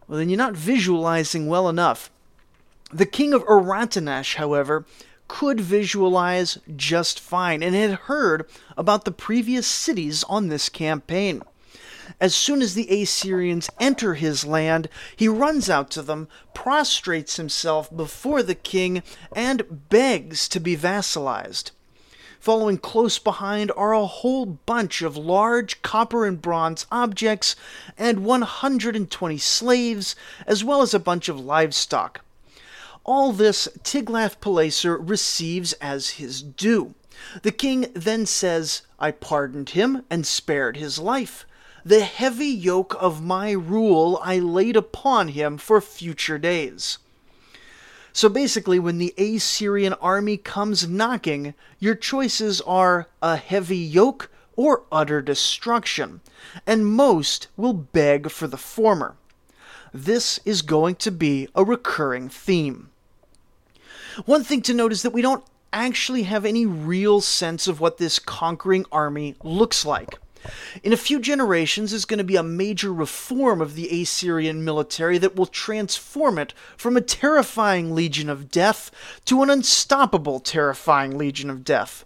well, 0.07 0.19
then 0.19 0.31
you're 0.31 0.39
not 0.39 0.55
visualizing 0.55 1.49
well 1.49 1.69
enough. 1.69 2.09
The 2.93 3.05
king 3.05 3.35
of 3.35 3.45
Uratinash, 3.47 4.37
however, 4.37 4.87
could 5.27 5.61
visualize 5.61 6.59
just 6.77 7.19
fine 7.19 7.63
and 7.63 7.75
had 7.75 7.93
heard 7.93 8.47
about 8.77 9.05
the 9.05 9.11
previous 9.11 9.67
cities 9.67 10.23
on 10.25 10.49
this 10.49 10.69
campaign. 10.69 11.43
As 12.21 12.35
soon 12.35 12.63
as 12.63 12.75
the 12.75 13.03
Assyrians 13.03 13.69
enter 13.81 14.15
his 14.15 14.45
land, 14.45 14.89
he 15.17 15.29
runs 15.29 15.69
out 15.69 15.91
to 15.91 16.03
them, 16.03 16.29
prostrates 16.55 17.37
himself 17.37 17.95
before 17.95 18.43
the 18.43 18.55
king, 18.55 19.03
and 19.35 19.89
begs 19.89 20.49
to 20.49 20.61
be 20.61 20.77
vassalized. 20.77 21.73
Following 22.39 22.77
close 22.77 23.19
behind 23.19 23.73
are 23.75 23.95
a 23.95 24.05
whole 24.05 24.45
bunch 24.45 25.01
of 25.01 25.17
large 25.17 25.81
copper 25.81 26.27
and 26.27 26.43
bronze 26.43 26.87
objects 26.93 27.57
and 27.97 28.25
120 28.25 29.39
slaves, 29.39 30.15
as 30.47 30.63
well 30.63 30.83
as 30.83 30.93
a 30.93 30.99
bunch 30.99 31.31
of 31.31 31.41
livestock. 31.41 32.21
All 33.03 33.33
this 33.33 33.67
Tiglath-Pileser 33.83 34.99
receives 34.99 35.73
as 35.75 36.11
his 36.11 36.43
due. 36.43 36.95
The 37.43 37.53
king 37.53 37.91
then 37.95 38.27
says, 38.27 38.83
I 38.99 39.11
pardoned 39.11 39.71
him 39.71 40.05
and 40.11 40.27
spared 40.27 40.77
his 40.77 40.99
life. 40.99 41.47
The 41.87 42.01
heavy 42.01 42.47
yoke 42.47 42.97
of 42.99 43.23
my 43.23 43.51
rule 43.51 44.19
I 44.23 44.39
laid 44.39 44.75
upon 44.75 45.29
him 45.29 45.59
for 45.59 45.83
future 45.83 46.39
days. 46.39 46.97
So 48.11 48.31
basically, 48.31 48.79
when 48.79 48.97
the 48.97 49.13
Assyrian 49.19 49.93
army 49.95 50.39
comes 50.39 50.89
knocking, 50.89 51.53
your 51.79 51.95
choices 51.95 52.63
are 52.63 53.09
a 53.21 53.37
heavy 53.37 53.77
yoke 53.77 54.31
or 54.57 54.85
utter 54.91 55.21
destruction, 55.21 56.23
and 56.67 56.87
most 56.87 57.49
will 57.57 57.75
beg 57.75 58.31
for 58.31 58.47
the 58.47 58.57
former. 58.57 59.17
This 59.93 60.41
is 60.47 60.63
going 60.63 60.95
to 60.97 61.11
be 61.11 61.49
a 61.55 61.65
recurring 61.65 62.31
theme. 62.31 62.89
One 64.25 64.43
thing 64.43 64.63
to 64.63 64.75
note 64.75 64.93
is 64.93 65.03
that 65.03 65.13
we 65.13 65.23
don't 65.23 65.45
actually 65.73 66.23
have 66.23 66.47
any 66.47 66.65
real 66.65 67.21
sense 67.21 67.69
of 67.69 67.81
what 67.81 67.99
this 67.99 68.19
conquering 68.19 68.87
army 68.91 69.35
looks 69.43 69.85
like. 69.85 70.19
In 70.83 70.93
a 70.93 70.97
few 70.97 71.21
generations, 71.21 71.91
there's 71.91 72.05
going 72.05 72.19
to 72.19 72.25
be 72.25 72.37
a 72.37 72.43
major 72.43 72.93
reform 72.93 73.61
of 73.61 73.75
the 73.75 74.03
Assyrian 74.03 74.65
military 74.65 75.19
that 75.19 75.37
will 75.37 75.47
transform 75.47 76.39
it 76.39 76.53
from 76.77 76.97
a 76.97 77.01
terrifying 77.01 77.95
legion 77.95 78.29
of 78.29 78.51
death 78.51 78.91
to 79.25 79.43
an 79.43 79.51
unstoppable 79.51 80.41
terrifying 80.41 81.17
legion 81.17 81.51
of 81.51 81.65
death. 81.65 82.05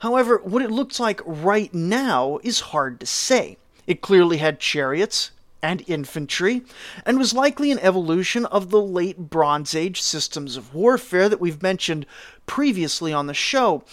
However, 0.00 0.40
what 0.42 0.62
it 0.62 0.70
looks 0.70 0.98
like 0.98 1.20
right 1.24 1.72
now 1.72 2.38
is 2.42 2.60
hard 2.60 3.00
to 3.00 3.06
say. 3.06 3.56
It 3.86 4.00
clearly 4.00 4.38
had 4.38 4.60
chariots, 4.60 5.30
and 5.62 5.82
infantry, 5.86 6.62
and 7.04 7.18
was 7.18 7.34
likely 7.34 7.70
an 7.70 7.78
evolution 7.80 8.46
of 8.46 8.70
the 8.70 8.80
late 8.80 9.18
Bronze 9.18 9.74
Age 9.74 10.00
systems 10.00 10.56
of 10.56 10.74
warfare 10.74 11.28
that 11.28 11.40
we've 11.40 11.62
mentioned 11.62 12.06
previously 12.46 13.12
on 13.12 13.26
the 13.26 13.34
show. 13.34 13.84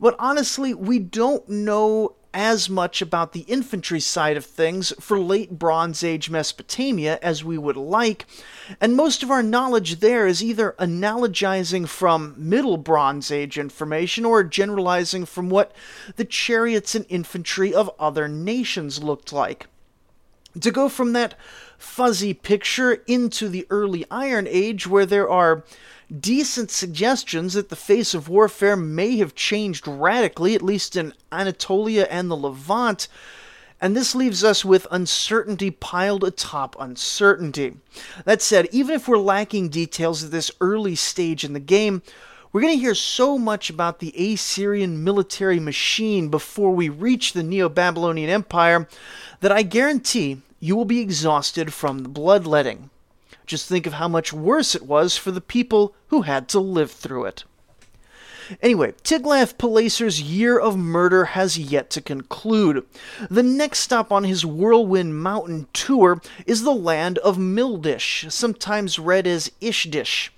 But 0.00 0.16
honestly, 0.18 0.74
we 0.74 0.98
don't 0.98 1.48
know 1.48 2.16
as 2.34 2.68
much 2.68 3.02
about 3.02 3.32
the 3.32 3.40
infantry 3.40 4.00
side 4.00 4.36
of 4.36 4.44
things 4.44 4.92
for 4.98 5.18
late 5.18 5.58
Bronze 5.58 6.02
Age 6.02 6.30
Mesopotamia 6.30 7.18
as 7.22 7.44
we 7.44 7.58
would 7.58 7.76
like, 7.76 8.26
and 8.80 8.96
most 8.96 9.22
of 9.22 9.30
our 9.30 9.42
knowledge 9.42 10.00
there 10.00 10.26
is 10.26 10.42
either 10.42 10.74
analogizing 10.78 11.88
from 11.88 12.34
Middle 12.36 12.76
Bronze 12.76 13.30
Age 13.30 13.58
information 13.58 14.24
or 14.24 14.44
generalizing 14.44 15.26
from 15.26 15.50
what 15.50 15.72
the 16.16 16.24
chariots 16.24 16.94
and 16.94 17.06
infantry 17.08 17.74
of 17.74 17.90
other 17.98 18.28
nations 18.28 19.02
looked 19.02 19.32
like. 19.32 19.66
To 20.60 20.70
go 20.70 20.88
from 20.88 21.14
that 21.14 21.34
fuzzy 21.82 22.32
picture 22.32 23.02
into 23.06 23.48
the 23.48 23.66
early 23.68 24.04
Iron 24.10 24.46
Age, 24.48 24.86
where 24.86 25.04
there 25.04 25.28
are 25.28 25.64
decent 26.20 26.70
suggestions 26.70 27.54
that 27.54 27.68
the 27.68 27.76
face 27.76 28.14
of 28.14 28.28
warfare 28.28 28.76
may 28.76 29.16
have 29.16 29.34
changed 29.34 29.88
radically, 29.88 30.54
at 30.54 30.62
least 30.62 30.96
in 30.96 31.12
Anatolia 31.30 32.04
and 32.04 32.30
the 32.30 32.36
Levant. 32.36 33.08
And 33.80 33.96
this 33.96 34.14
leaves 34.14 34.44
us 34.44 34.64
with 34.64 34.86
uncertainty 34.90 35.70
piled 35.70 36.22
atop 36.22 36.76
uncertainty. 36.78 37.74
That 38.24 38.40
said, 38.40 38.68
even 38.70 38.94
if 38.94 39.08
we're 39.08 39.18
lacking 39.18 39.70
details 39.70 40.22
at 40.22 40.30
this 40.30 40.52
early 40.60 40.94
stage 40.94 41.42
in 41.42 41.52
the 41.52 41.60
game, 41.60 42.02
we're 42.52 42.60
going 42.60 42.74
to 42.74 42.80
hear 42.80 42.94
so 42.94 43.38
much 43.38 43.70
about 43.70 43.98
the 43.98 44.14
Assyrian 44.16 45.02
military 45.02 45.58
machine 45.58 46.28
before 46.28 46.70
we 46.70 46.88
reach 46.88 47.32
the 47.32 47.42
Neo 47.42 47.68
Babylonian 47.68 48.30
Empire 48.30 48.86
that 49.40 49.50
I 49.50 49.62
guarantee 49.62 50.42
you 50.62 50.76
will 50.76 50.84
be 50.84 51.00
exhausted 51.00 51.72
from 51.72 52.04
the 52.04 52.08
bloodletting. 52.08 52.88
Just 53.46 53.68
think 53.68 53.84
of 53.84 53.94
how 53.94 54.06
much 54.06 54.32
worse 54.32 54.76
it 54.76 54.86
was 54.86 55.16
for 55.16 55.32
the 55.32 55.40
people 55.40 55.92
who 56.06 56.22
had 56.22 56.48
to 56.50 56.60
live 56.60 56.92
through 56.92 57.24
it. 57.24 57.42
Anyway, 58.62 58.92
Tiglath-Pileser's 59.02 60.22
year 60.22 60.56
of 60.56 60.76
murder 60.76 61.24
has 61.24 61.58
yet 61.58 61.90
to 61.90 62.00
conclude. 62.00 62.86
The 63.28 63.42
next 63.42 63.80
stop 63.80 64.12
on 64.12 64.22
his 64.22 64.46
Whirlwind 64.46 65.20
Mountain 65.20 65.66
tour 65.72 66.20
is 66.46 66.62
the 66.62 66.70
land 66.70 67.18
of 67.18 67.36
Mildish, 67.38 68.30
sometimes 68.30 69.00
read 69.00 69.26
as 69.26 69.50
Ishdish. 69.60 70.28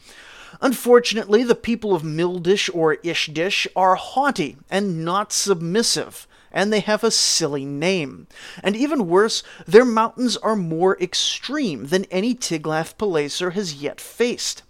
Unfortunately, 0.62 1.44
the 1.44 1.54
people 1.54 1.94
of 1.94 2.02
Mildish 2.02 2.70
or 2.72 2.96
Ishdish 2.96 3.66
are 3.76 3.96
haughty 3.96 4.56
and 4.70 5.04
not 5.04 5.34
submissive, 5.34 6.26
and 6.54 6.72
they 6.72 6.80
have 6.80 7.04
a 7.04 7.10
silly 7.10 7.66
name. 7.66 8.28
And 8.62 8.74
even 8.76 9.08
worse, 9.08 9.42
their 9.66 9.84
mountains 9.84 10.38
are 10.38 10.56
more 10.56 10.96
extreme 11.00 11.88
than 11.88 12.06
any 12.06 12.34
Tiglath-Pileser 12.34 13.50
has 13.50 13.74
yet 13.74 14.00
faced. 14.00 14.62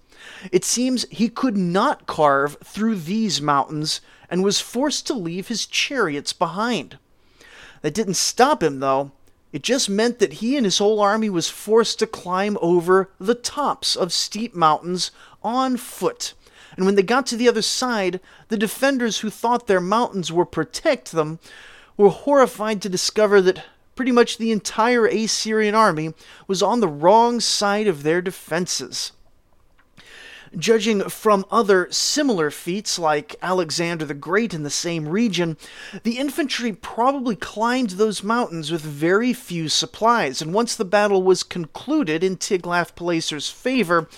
It 0.51 0.65
seems 0.65 1.07
he 1.11 1.29
could 1.29 1.57
not 1.57 2.07
carve 2.07 2.57
through 2.65 2.97
these 2.97 3.43
mountains 3.43 4.01
and 4.31 4.43
was 4.43 4.61
forced 4.61 5.07
to 5.07 5.15
leave 5.15 5.49
his 5.49 5.67
chariots 5.67 6.33
behind. 6.33 6.99
That 7.83 7.95
didn't 7.95 8.15
stop 8.15 8.63
him, 8.63 8.81
though. 8.81 9.13
It 9.53 9.63
just 9.63 9.89
meant 9.89 10.19
that 10.19 10.35
he 10.35 10.57
and 10.57 10.65
his 10.65 10.79
whole 10.79 10.99
army 11.01 11.29
was 11.29 11.51
forced 11.51 11.99
to 11.99 12.07
climb 12.07 12.57
over 12.63 13.11
the 13.21 13.35
tops 13.35 13.95
of 13.95 14.13
steep 14.13 14.55
mountains 14.55 15.11
on 15.43 15.77
foot. 15.77 16.33
And 16.77 16.87
when 16.87 16.95
they 16.97 17.03
got 17.03 17.27
to 17.27 17.37
the 17.37 17.49
other 17.49 17.63
side, 17.63 18.19
the 18.49 18.57
defenders 18.57 19.19
who 19.19 19.31
thought 19.31 19.67
their 19.67 19.81
mountains 19.81 20.33
would 20.33 20.51
protect 20.51 21.13
them 21.13 21.39
were 21.97 22.11
horrified 22.11 22.83
to 22.83 22.89
discover 22.89 23.41
that 23.41 23.65
pretty 23.95 24.13
much 24.13 24.39
the 24.39 24.53
entire 24.53 25.07
Assyrian 25.07 25.75
army 25.75 26.15
was 26.47 26.63
on 26.63 26.81
the 26.81 26.89
wrong 26.89 27.41
side 27.41 27.87
of 27.87 28.03
their 28.03 28.21
defenses. 28.21 29.13
Judging 30.57 31.09
from 31.09 31.45
other 31.51 31.89
similar 31.91 32.49
feats 32.49 32.97
like 32.97 33.35
Alexander 33.43 34.05
the 34.05 34.15
Great 34.15 34.55
in 34.55 34.63
the 34.63 34.71
same 34.71 35.09
region, 35.09 35.57
the 36.05 36.17
infantry 36.17 36.73
probably 36.73 37.35
climbed 37.35 37.91
those 37.91 38.23
mountains 38.23 38.71
with 38.71 38.83
very 38.83 39.33
few 39.33 39.69
supplies, 39.69 40.41
and 40.41 40.55
once 40.55 40.77
the 40.77 40.85
battle 40.85 41.25
was 41.25 41.43
concluded 41.43 42.23
in 42.23 42.37
Tiglath-Pileser's 42.37 43.51
favor, 43.51 44.09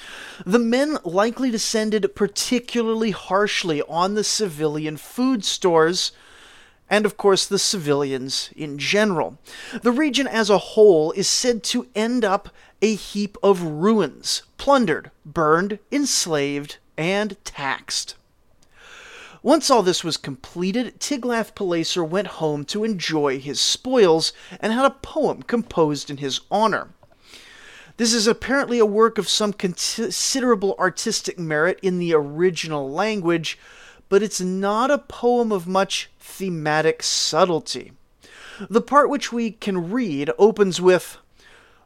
the 0.45 0.59
men 0.59 0.99
likely 1.05 1.51
descended 1.51 2.15
particularly 2.15 3.13
harshly 3.13 3.81
on 3.89 4.15
the 4.15 4.25
civilian 4.25 4.99
food 4.99 5.43
stores 5.43 6.13
and 6.89 7.05
of 7.05 7.17
course 7.17 7.47
the 7.47 7.59
civilians 7.59 8.51
in 8.57 8.79
general. 8.79 9.39
The 9.83 9.93
region 9.93 10.27
as 10.27 10.51
a 10.51 10.59
whole 10.59 11.13
is 11.13 11.29
said 11.29 11.63
to 11.65 11.89
end 11.95 12.25
up 12.25 12.49
a 12.81 12.95
heap 12.95 13.37
of 13.43 13.63
ruins, 13.63 14.43
plundered, 14.59 15.11
burned, 15.25 15.79
enslaved, 15.91 16.79
and 16.97 17.37
taxed. 17.45 18.15
Once 19.43 19.71
all 19.71 19.83
this 19.83 20.03
was 20.03 20.17
completed, 20.17 20.99
Tiglath-Pileser 20.99 22.03
went 22.03 22.27
home 22.27 22.65
to 22.65 22.83
enjoy 22.83 23.39
his 23.39 23.61
spoils 23.61 24.33
and 24.61 24.73
had 24.73 24.85
a 24.85 24.91
poem 24.91 25.43
composed 25.43 26.11
in 26.11 26.17
his 26.17 26.41
honor. 26.51 26.89
This 27.97 28.13
is 28.13 28.27
apparently 28.27 28.79
a 28.79 28.85
work 28.85 29.19
of 29.19 29.29
some 29.29 29.53
considerable 29.53 30.75
artistic 30.79 31.39
merit 31.39 31.79
in 31.81 31.99
the 31.99 32.13
original 32.13 32.91
language, 32.91 33.59
but 34.09 34.23
it's 34.23 34.41
not 34.41 34.91
a 34.91 34.99
poem 34.99 35.51
of 35.51 35.67
much 35.67 36.11
thematic 36.19 37.03
subtlety. 37.03 37.93
The 38.71 38.81
part 38.81 39.11
which 39.11 39.33
we 39.33 39.51
can 39.51 39.91
read 39.91 40.31
opens 40.39 40.81
with 40.81 41.19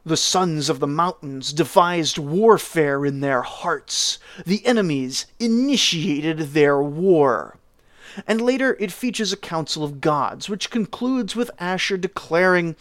The 0.05 0.17
sons 0.17 0.69
of 0.69 0.79
the 0.79 0.87
mountains 0.87 1.53
devised 1.53 2.17
warfare 2.17 3.05
in 3.05 3.19
their 3.19 3.41
hearts. 3.41 4.19
The 4.45 4.65
enemies 4.65 5.25
initiated 5.39 6.53
their 6.53 6.81
war. 6.81 7.57
And 8.27 8.41
later 8.41 8.75
it 8.79 8.91
features 8.91 9.31
a 9.31 9.37
council 9.37 9.83
of 9.83 10.01
gods, 10.01 10.49
which 10.49 10.69
concludes 10.69 11.35
with 11.35 11.51
Asher 11.59 11.97
declaring, 11.97 12.75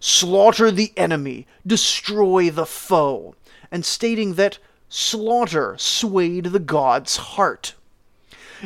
Slaughter 0.00 0.70
the 0.70 0.92
enemy, 0.96 1.46
destroy 1.66 2.50
the 2.50 2.66
foe, 2.66 3.34
and 3.70 3.84
stating 3.84 4.34
that 4.34 4.58
slaughter 4.88 5.76
swayed 5.78 6.46
the 6.46 6.58
god's 6.58 7.16
heart. 7.16 7.74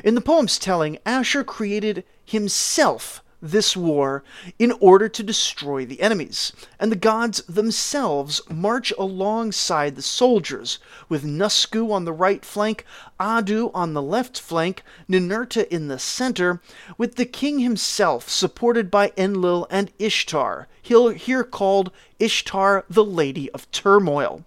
In 0.05 0.15
the 0.15 0.21
poem's 0.21 0.59
telling, 0.59 0.99
Asher 1.07 1.43
created 1.43 2.05
himself 2.25 3.23
this 3.41 3.77
war 3.77 4.25
in 4.59 4.73
order 4.81 5.09
to 5.09 5.23
destroy 5.23 5.85
the 5.85 6.01
enemies, 6.01 6.53
and 6.79 6.91
the 6.91 6.97
gods 6.97 7.43
themselves 7.43 8.41
march 8.51 8.93
alongside 8.99 9.95
the 9.95 10.03
soldiers, 10.03 10.79
with 11.09 11.25
Nusku 11.25 11.93
on 11.93 12.05
the 12.05 12.13
right 12.13 12.45
flank, 12.45 12.85
Adu 13.21 13.71
on 13.75 13.95
the 13.95 14.03
left 14.03 14.41
flank, 14.41 14.83
Ninurta 15.09 15.69
in 15.69 15.89
the 15.89 15.99
center, 15.99 16.61
with 16.99 17.17
the 17.17 17.27
king 17.27 17.61
himself 17.61 18.29
supported 18.29 18.91
by 18.91 19.13
Enlil 19.17 19.67
and 19.71 19.91
Ishtar, 19.99 20.67
here 20.83 21.45
called 21.45 21.91
Ishtar 22.19 22.85
the 22.89 23.05
Lady 23.05 23.51
of 23.53 23.71
Turmoil. 23.71 24.45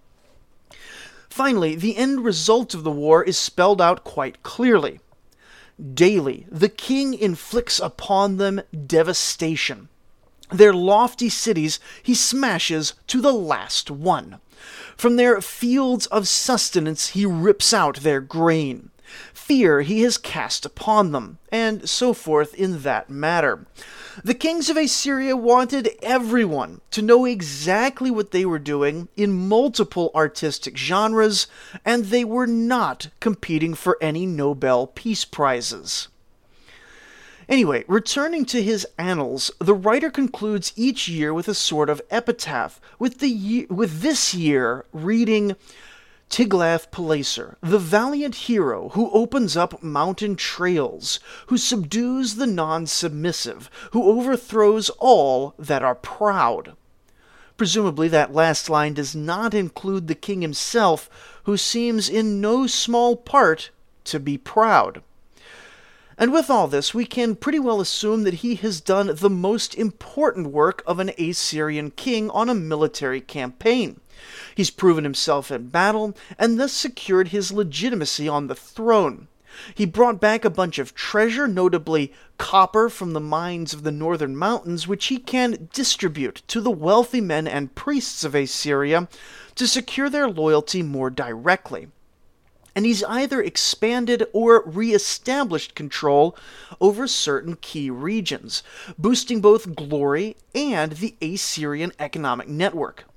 Finally, 1.28 1.76
the 1.76 1.96
end 1.96 2.24
result 2.24 2.74
of 2.74 2.82
the 2.82 2.90
war 2.90 3.22
is 3.22 3.38
spelled 3.38 3.80
out 3.80 4.04
quite 4.04 4.42
clearly. 4.42 5.00
Daily, 5.94 6.46
the 6.50 6.68
king 6.68 7.14
inflicts 7.14 7.78
upon 7.78 8.36
them 8.36 8.60
devastation. 8.86 9.88
Their 10.50 10.74
lofty 10.74 11.28
cities 11.28 11.80
he 12.02 12.14
smashes 12.14 12.94
to 13.06 13.20
the 13.20 13.32
last 13.32 13.90
one. 13.90 14.40
From 14.96 15.16
their 15.16 15.40
fields 15.40 16.06
of 16.06 16.28
sustenance 16.28 17.08
he 17.08 17.24
rips 17.24 17.72
out 17.72 18.00
their 18.00 18.20
grain. 18.20 18.90
Fear 19.32 19.82
he 19.82 20.02
has 20.02 20.18
cast 20.18 20.66
upon 20.66 21.12
them, 21.12 21.38
and 21.50 21.88
so 21.88 22.12
forth 22.12 22.54
in 22.54 22.82
that 22.82 23.08
matter. 23.08 23.66
The 24.24 24.34
kings 24.34 24.68
of 24.68 24.76
Assyria 24.76 25.36
wanted 25.36 25.90
everyone 26.02 26.80
to 26.90 27.02
know 27.02 27.24
exactly 27.24 28.10
what 28.10 28.32
they 28.32 28.44
were 28.44 28.58
doing 28.58 29.08
in 29.16 29.48
multiple 29.48 30.10
artistic 30.14 30.76
genres, 30.76 31.46
and 31.84 32.06
they 32.06 32.24
were 32.24 32.46
not 32.46 33.08
competing 33.20 33.74
for 33.74 33.96
any 34.00 34.26
Nobel 34.26 34.86
Peace 34.88 35.24
Prizes. 35.24 36.08
Anyway, 37.48 37.84
returning 37.88 38.44
to 38.44 38.62
his 38.62 38.86
annals, 38.96 39.50
the 39.58 39.74
writer 39.74 40.10
concludes 40.10 40.72
each 40.76 41.08
year 41.08 41.34
with 41.34 41.48
a 41.48 41.54
sort 41.54 41.90
of 41.90 42.00
epitaph, 42.10 42.80
with, 42.98 43.18
the 43.18 43.66
with 43.68 44.02
this 44.02 44.34
year 44.34 44.84
reading 44.92 45.56
Tiglath-Pileser, 46.30 47.56
the 47.60 47.78
valiant 47.78 48.34
hero 48.36 48.90
who 48.90 49.10
opens 49.10 49.56
up 49.56 49.82
mountain 49.82 50.36
trails, 50.36 51.18
who 51.48 51.58
subdues 51.58 52.36
the 52.36 52.46
non-submissive, 52.46 53.68
who 53.90 54.04
overthrows 54.04 54.90
all 54.98 55.54
that 55.58 55.82
are 55.82 55.96
proud. 55.96 56.76
Presumably 57.56 58.08
that 58.08 58.32
last 58.32 58.70
line 58.70 58.94
does 58.94 59.14
not 59.14 59.52
include 59.54 60.06
the 60.06 60.14
king 60.14 60.40
himself, 60.40 61.10
who 61.44 61.56
seems 61.56 62.08
in 62.08 62.40
no 62.40 62.66
small 62.66 63.16
part 63.16 63.70
to 64.04 64.20
be 64.20 64.38
proud. 64.38 65.02
And 66.16 66.32
with 66.32 66.48
all 66.48 66.68
this, 66.68 66.94
we 66.94 67.06
can 67.06 67.34
pretty 67.34 67.58
well 67.58 67.80
assume 67.80 68.22
that 68.22 68.34
he 68.34 68.54
has 68.56 68.80
done 68.80 69.10
the 69.14 69.30
most 69.30 69.74
important 69.74 70.48
work 70.48 70.82
of 70.86 71.00
an 71.00 71.10
Assyrian 71.18 71.90
king 71.90 72.30
on 72.30 72.48
a 72.48 72.54
military 72.54 73.20
campaign. 73.20 74.00
He's 74.54 74.70
proven 74.70 75.04
himself 75.04 75.50
in 75.50 75.68
battle, 75.68 76.16
and 76.38 76.58
thus 76.58 76.72
secured 76.72 77.28
his 77.28 77.52
legitimacy 77.52 78.28
on 78.28 78.46
the 78.46 78.54
throne. 78.54 79.28
He 79.74 79.84
brought 79.84 80.20
back 80.20 80.44
a 80.44 80.50
bunch 80.50 80.78
of 80.78 80.94
treasure, 80.94 81.48
notably 81.48 82.12
copper 82.38 82.88
from 82.88 83.12
the 83.12 83.20
mines 83.20 83.74
of 83.74 83.82
the 83.82 83.90
northern 83.90 84.36
mountains, 84.36 84.86
which 84.86 85.06
he 85.06 85.18
can 85.18 85.68
distribute 85.72 86.42
to 86.46 86.60
the 86.60 86.70
wealthy 86.70 87.20
men 87.20 87.48
and 87.48 87.74
priests 87.74 88.22
of 88.22 88.34
Assyria 88.34 89.08
to 89.56 89.66
secure 89.66 90.08
their 90.08 90.28
loyalty 90.28 90.82
more 90.82 91.10
directly. 91.10 91.88
And 92.76 92.86
he's 92.86 93.02
either 93.02 93.42
expanded 93.42 94.24
or 94.32 94.62
re 94.64 94.94
established 94.94 95.74
control 95.74 96.36
over 96.80 97.08
certain 97.08 97.56
key 97.56 97.90
regions, 97.90 98.62
boosting 98.96 99.40
both 99.40 99.74
glory 99.74 100.36
and 100.54 100.92
the 100.92 101.16
Assyrian 101.20 101.92
economic 101.98 102.46
network. 102.46 103.09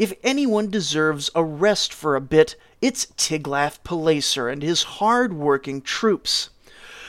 If 0.00 0.14
anyone 0.22 0.70
deserves 0.70 1.28
a 1.34 1.44
rest 1.44 1.92
for 1.92 2.16
a 2.16 2.22
bit, 2.22 2.56
it's 2.80 3.08
Tiglath-Pileser 3.18 4.48
and 4.48 4.62
his 4.62 4.82
hard-working 4.96 5.82
troops. 5.82 6.48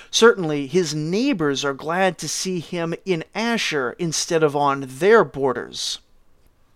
Certainly, 0.10 0.68
his 0.68 0.94
neighbors 0.94 1.64
are 1.64 1.74
glad 1.74 2.18
to 2.18 2.28
see 2.28 2.60
him 2.60 2.94
in 3.06 3.24
Ashur 3.34 3.96
instead 3.98 4.44
of 4.44 4.58
on 4.58 4.84
their 4.86 5.24
borders. 5.24 6.00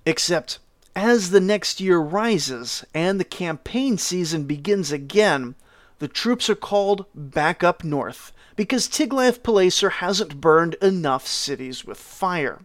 Except, 0.05 0.59
as 0.95 1.31
the 1.31 1.41
next 1.41 1.81
year 1.81 1.97
rises 1.99 2.85
and 2.93 3.19
the 3.19 3.25
campaign 3.25 3.97
season 3.97 4.45
begins 4.45 4.93
again, 4.93 5.55
the 5.99 6.07
troops 6.07 6.49
are 6.49 6.55
called 6.55 7.07
back 7.13 7.61
up 7.61 7.83
north 7.83 8.31
because 8.55 8.87
Tiglath-Pileser 8.87 9.89
hasn't 9.89 10.39
burned 10.39 10.75
enough 10.75 11.27
cities 11.27 11.83
with 11.83 11.97
fire. 11.97 12.61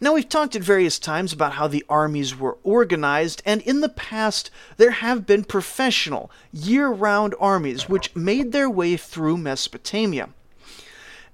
Now, 0.00 0.14
we've 0.14 0.28
talked 0.28 0.56
at 0.56 0.62
various 0.62 0.98
times 0.98 1.32
about 1.32 1.52
how 1.52 1.68
the 1.68 1.84
armies 1.88 2.36
were 2.36 2.58
organized, 2.62 3.42
and 3.46 3.60
in 3.62 3.80
the 3.80 3.88
past, 3.88 4.50
there 4.76 4.90
have 4.90 5.26
been 5.26 5.44
professional, 5.44 6.30
year 6.52 6.88
round 6.88 7.34
armies 7.38 7.88
which 7.88 8.14
made 8.16 8.52
their 8.52 8.68
way 8.68 8.96
through 8.96 9.36
Mesopotamia. 9.38 10.30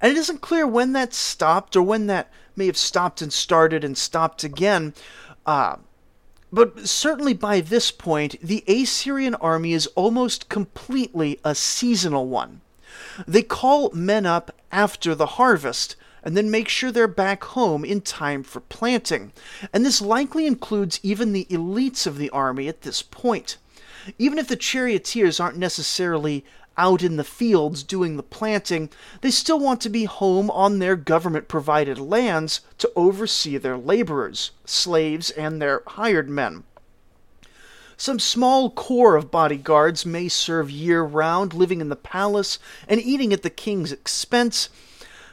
And 0.00 0.12
it 0.12 0.18
isn't 0.18 0.40
clear 0.40 0.66
when 0.66 0.92
that 0.92 1.12
stopped 1.12 1.76
or 1.76 1.82
when 1.82 2.06
that 2.06 2.30
may 2.56 2.66
have 2.66 2.76
stopped 2.76 3.22
and 3.22 3.32
started 3.32 3.84
and 3.84 3.96
stopped 3.96 4.44
again. 4.44 4.94
Uh, 5.46 5.76
but 6.52 6.88
certainly 6.88 7.34
by 7.34 7.60
this 7.60 7.90
point, 7.90 8.40
the 8.42 8.64
Assyrian 8.66 9.34
army 9.36 9.72
is 9.72 9.86
almost 9.88 10.48
completely 10.48 11.38
a 11.44 11.54
seasonal 11.54 12.26
one. 12.26 12.60
They 13.26 13.42
call 13.42 13.90
men 13.92 14.26
up 14.26 14.50
after 14.72 15.14
the 15.14 15.26
harvest 15.26 15.96
and 16.22 16.36
then 16.36 16.50
make 16.50 16.68
sure 16.68 16.92
they're 16.92 17.08
back 17.08 17.44
home 17.44 17.84
in 17.84 18.00
time 18.00 18.42
for 18.42 18.60
planting. 18.60 19.32
And 19.72 19.84
this 19.84 20.00
likely 20.00 20.46
includes 20.46 21.00
even 21.02 21.32
the 21.32 21.46
elites 21.50 22.06
of 22.06 22.18
the 22.18 22.30
army 22.30 22.68
at 22.68 22.82
this 22.82 23.02
point. 23.02 23.56
Even 24.18 24.38
if 24.38 24.48
the 24.48 24.56
charioteers 24.56 25.40
aren't 25.40 25.56
necessarily 25.56 26.44
out 26.76 27.02
in 27.02 27.16
the 27.16 27.24
fields 27.24 27.82
doing 27.82 28.16
the 28.16 28.22
planting, 28.22 28.88
they 29.20 29.30
still 29.30 29.58
want 29.58 29.80
to 29.82 29.90
be 29.90 30.04
home 30.04 30.50
on 30.50 30.78
their 30.78 30.96
government 30.96 31.48
provided 31.48 31.98
lands 31.98 32.60
to 32.78 32.90
oversee 32.96 33.58
their 33.58 33.76
laborers, 33.76 34.50
slaves, 34.64 35.30
and 35.30 35.60
their 35.60 35.82
hired 35.86 36.30
men. 36.30 36.64
Some 37.98 38.18
small 38.18 38.70
corps 38.70 39.16
of 39.16 39.30
bodyguards 39.30 40.06
may 40.06 40.28
serve 40.28 40.70
year 40.70 41.02
round, 41.02 41.52
living 41.52 41.82
in 41.82 41.90
the 41.90 41.96
palace 41.96 42.58
and 42.88 42.98
eating 42.98 43.30
at 43.34 43.42
the 43.42 43.50
king's 43.50 43.92
expense, 43.92 44.70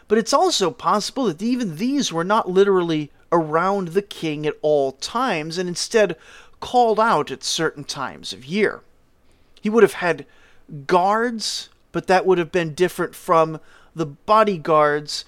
but 0.08 0.18
it's 0.18 0.34
also 0.34 0.72
possible 0.72 1.26
that 1.26 1.42
even 1.42 1.78
these 1.78 2.14
were 2.14 2.24
not 2.24 2.50
literally 2.50 3.12
around 3.32 3.90
the 3.90 4.02
king 4.02 4.46
at 4.46 4.58
all 4.62 4.94
times 4.94 5.58
and 5.58 5.68
instead 5.68 6.16
called 6.60 7.00
out 7.00 7.30
at 7.30 7.44
certain 7.44 7.84
times 7.84 8.34
of 8.34 8.46
year. 8.46 8.82
He 9.62 9.70
would 9.70 9.84
have 9.84 9.94
had 9.94 10.26
guards, 10.86 11.70
but 11.92 12.08
that 12.08 12.26
would 12.26 12.38
have 12.38 12.52
been 12.52 12.74
different 12.74 13.16
from 13.16 13.60
the 13.96 14.06
bodyguards. 14.06 15.26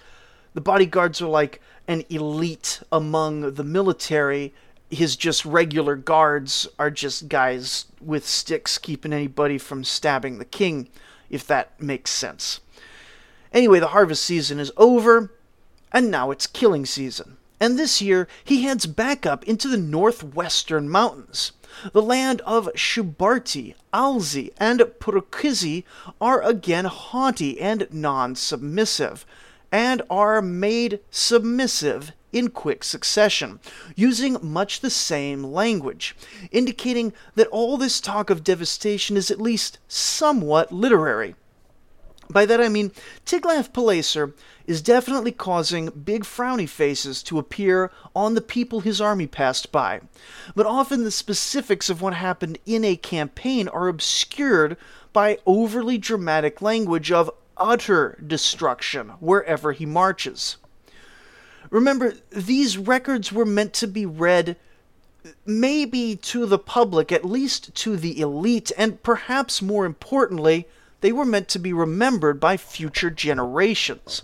The 0.54 0.62
bodyguards 0.62 1.22
are 1.22 1.28
like 1.28 1.62
an 1.88 2.04
elite 2.10 2.82
among 2.92 3.56
the 3.56 3.64
military. 3.64 4.54
His 4.90 5.16
just 5.16 5.46
regular 5.46 5.96
guards 5.96 6.68
are 6.78 6.92
just 6.92 7.30
guys 7.30 7.86
with 8.02 8.28
sticks 8.28 8.78
keeping 8.78 9.14
anybody 9.14 9.58
from 9.58 9.84
stabbing 9.84 10.38
the 10.38 10.46
king, 10.46 10.90
if 11.30 11.46
that 11.48 11.80
makes 11.82 12.12
sense. 12.12 12.60
Anyway, 13.52 13.80
the 13.80 13.88
harvest 13.88 14.24
season 14.24 14.60
is 14.60 14.72
over, 14.78 15.32
and 15.92 16.12
now 16.12 16.30
it's 16.32 16.46
killing 16.46 16.86
season. 16.86 17.38
And 17.60 17.78
this 17.78 18.02
year, 18.02 18.28
he 18.44 18.64
heads 18.64 18.86
back 18.86 19.26
up 19.26 19.44
into 19.46 19.68
the 19.68 19.78
northwestern 19.78 20.88
mountains. 20.88 21.52
The 21.92 22.02
land 22.02 22.42
of 22.42 22.70
Shubarti, 22.76 23.76
Alzi, 23.94 24.52
and 24.58 24.80
Purukizi 25.00 25.84
are 26.22 26.42
again 26.42 26.86
haughty 26.86 27.60
and 27.60 27.88
non 27.92 28.36
submissive, 28.36 29.26
and 29.72 30.02
are 30.10 30.42
made 30.42 31.00
submissive 31.12 32.12
in 32.32 32.50
quick 32.50 32.84
succession, 32.84 33.60
using 33.96 34.38
much 34.42 34.80
the 34.80 34.90
same 34.90 35.44
language, 35.44 36.16
indicating 36.52 37.14
that 37.36 37.48
all 37.48 37.78
this 37.78 38.00
talk 38.00 38.30
of 38.30 38.44
devastation 38.44 39.18
is 39.18 39.32
at 39.32 39.42
least 39.42 39.80
somewhat 39.88 40.72
literary. 40.72 41.36
By 42.32 42.46
that 42.46 42.62
I 42.62 42.70
mean 42.70 42.92
Tiglath-Pileser 43.26 44.36
is 44.68 44.84
definitely 44.84 45.32
causing 45.32 45.90
big 45.90 46.24
frowny 46.24 46.70
faces 46.70 47.24
to 47.24 47.40
appear 47.40 47.92
on 48.16 48.36
the 48.36 48.42
people 48.42 48.82
his 48.82 49.02
army 49.02 49.26
passed 49.26 49.72
by, 49.72 50.02
but 50.56 50.68
often 50.68 51.04
the 51.04 51.12
specifics 51.12 51.90
of 51.90 52.04
what 52.04 52.14
happened 52.14 52.60
in 52.68 52.84
a 52.84 52.96
campaign 52.96 53.68
are 53.68 53.88
obscured 53.88 54.78
by 55.12 55.40
overly 55.48 55.98
dramatic 55.98 56.62
language 56.62 57.12
of 57.12 57.32
utter 57.58 58.18
destruction 58.26 59.10
wherever 59.20 59.72
he 59.72 59.88
marches. 59.88 60.58
Remember, 61.72 62.14
these 62.30 62.78
records 62.78 63.32
were 63.32 63.46
meant 63.46 63.74
to 63.74 63.88
be 63.88 64.06
read 64.06 64.56
maybe 65.48 66.16
to 66.16 66.46
the 66.46 66.60
public, 66.60 67.12
at 67.12 67.26
least 67.26 67.74
to 67.74 67.98
the 67.98 68.20
elite, 68.20 68.72
and 68.78 69.02
perhaps 69.02 69.64
more 69.64 69.86
importantly, 69.86 70.68
they 71.02 71.12
were 71.12 71.26
meant 71.26 71.48
to 71.50 71.60
be 71.60 71.74
remembered 71.74 72.40
by 72.40 72.58
future 72.58 73.10
generations. 73.10 74.22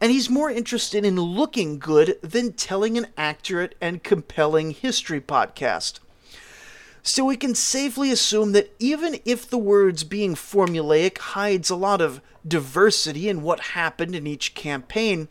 And 0.00 0.10
he's 0.10 0.30
more 0.30 0.50
interested 0.50 1.04
in 1.04 1.20
looking 1.20 1.78
good 1.78 2.18
than 2.22 2.52
telling 2.52 2.96
an 2.96 3.08
accurate 3.16 3.74
and 3.80 4.02
compelling 4.02 4.70
history 4.70 5.20
podcast. 5.20 6.00
So 7.02 7.26
we 7.26 7.36
can 7.36 7.54
safely 7.54 8.10
assume 8.10 8.52
that 8.52 8.74
even 8.78 9.20
if 9.26 9.48
the 9.48 9.58
words 9.58 10.04
being 10.04 10.34
formulaic 10.34 11.18
hides 11.18 11.68
a 11.68 11.76
lot 11.76 12.00
of 12.00 12.22
diversity 12.46 13.28
in 13.28 13.42
what 13.42 13.60
happened 13.60 14.14
in 14.14 14.26
each 14.26 14.54
campaign, 14.54 15.28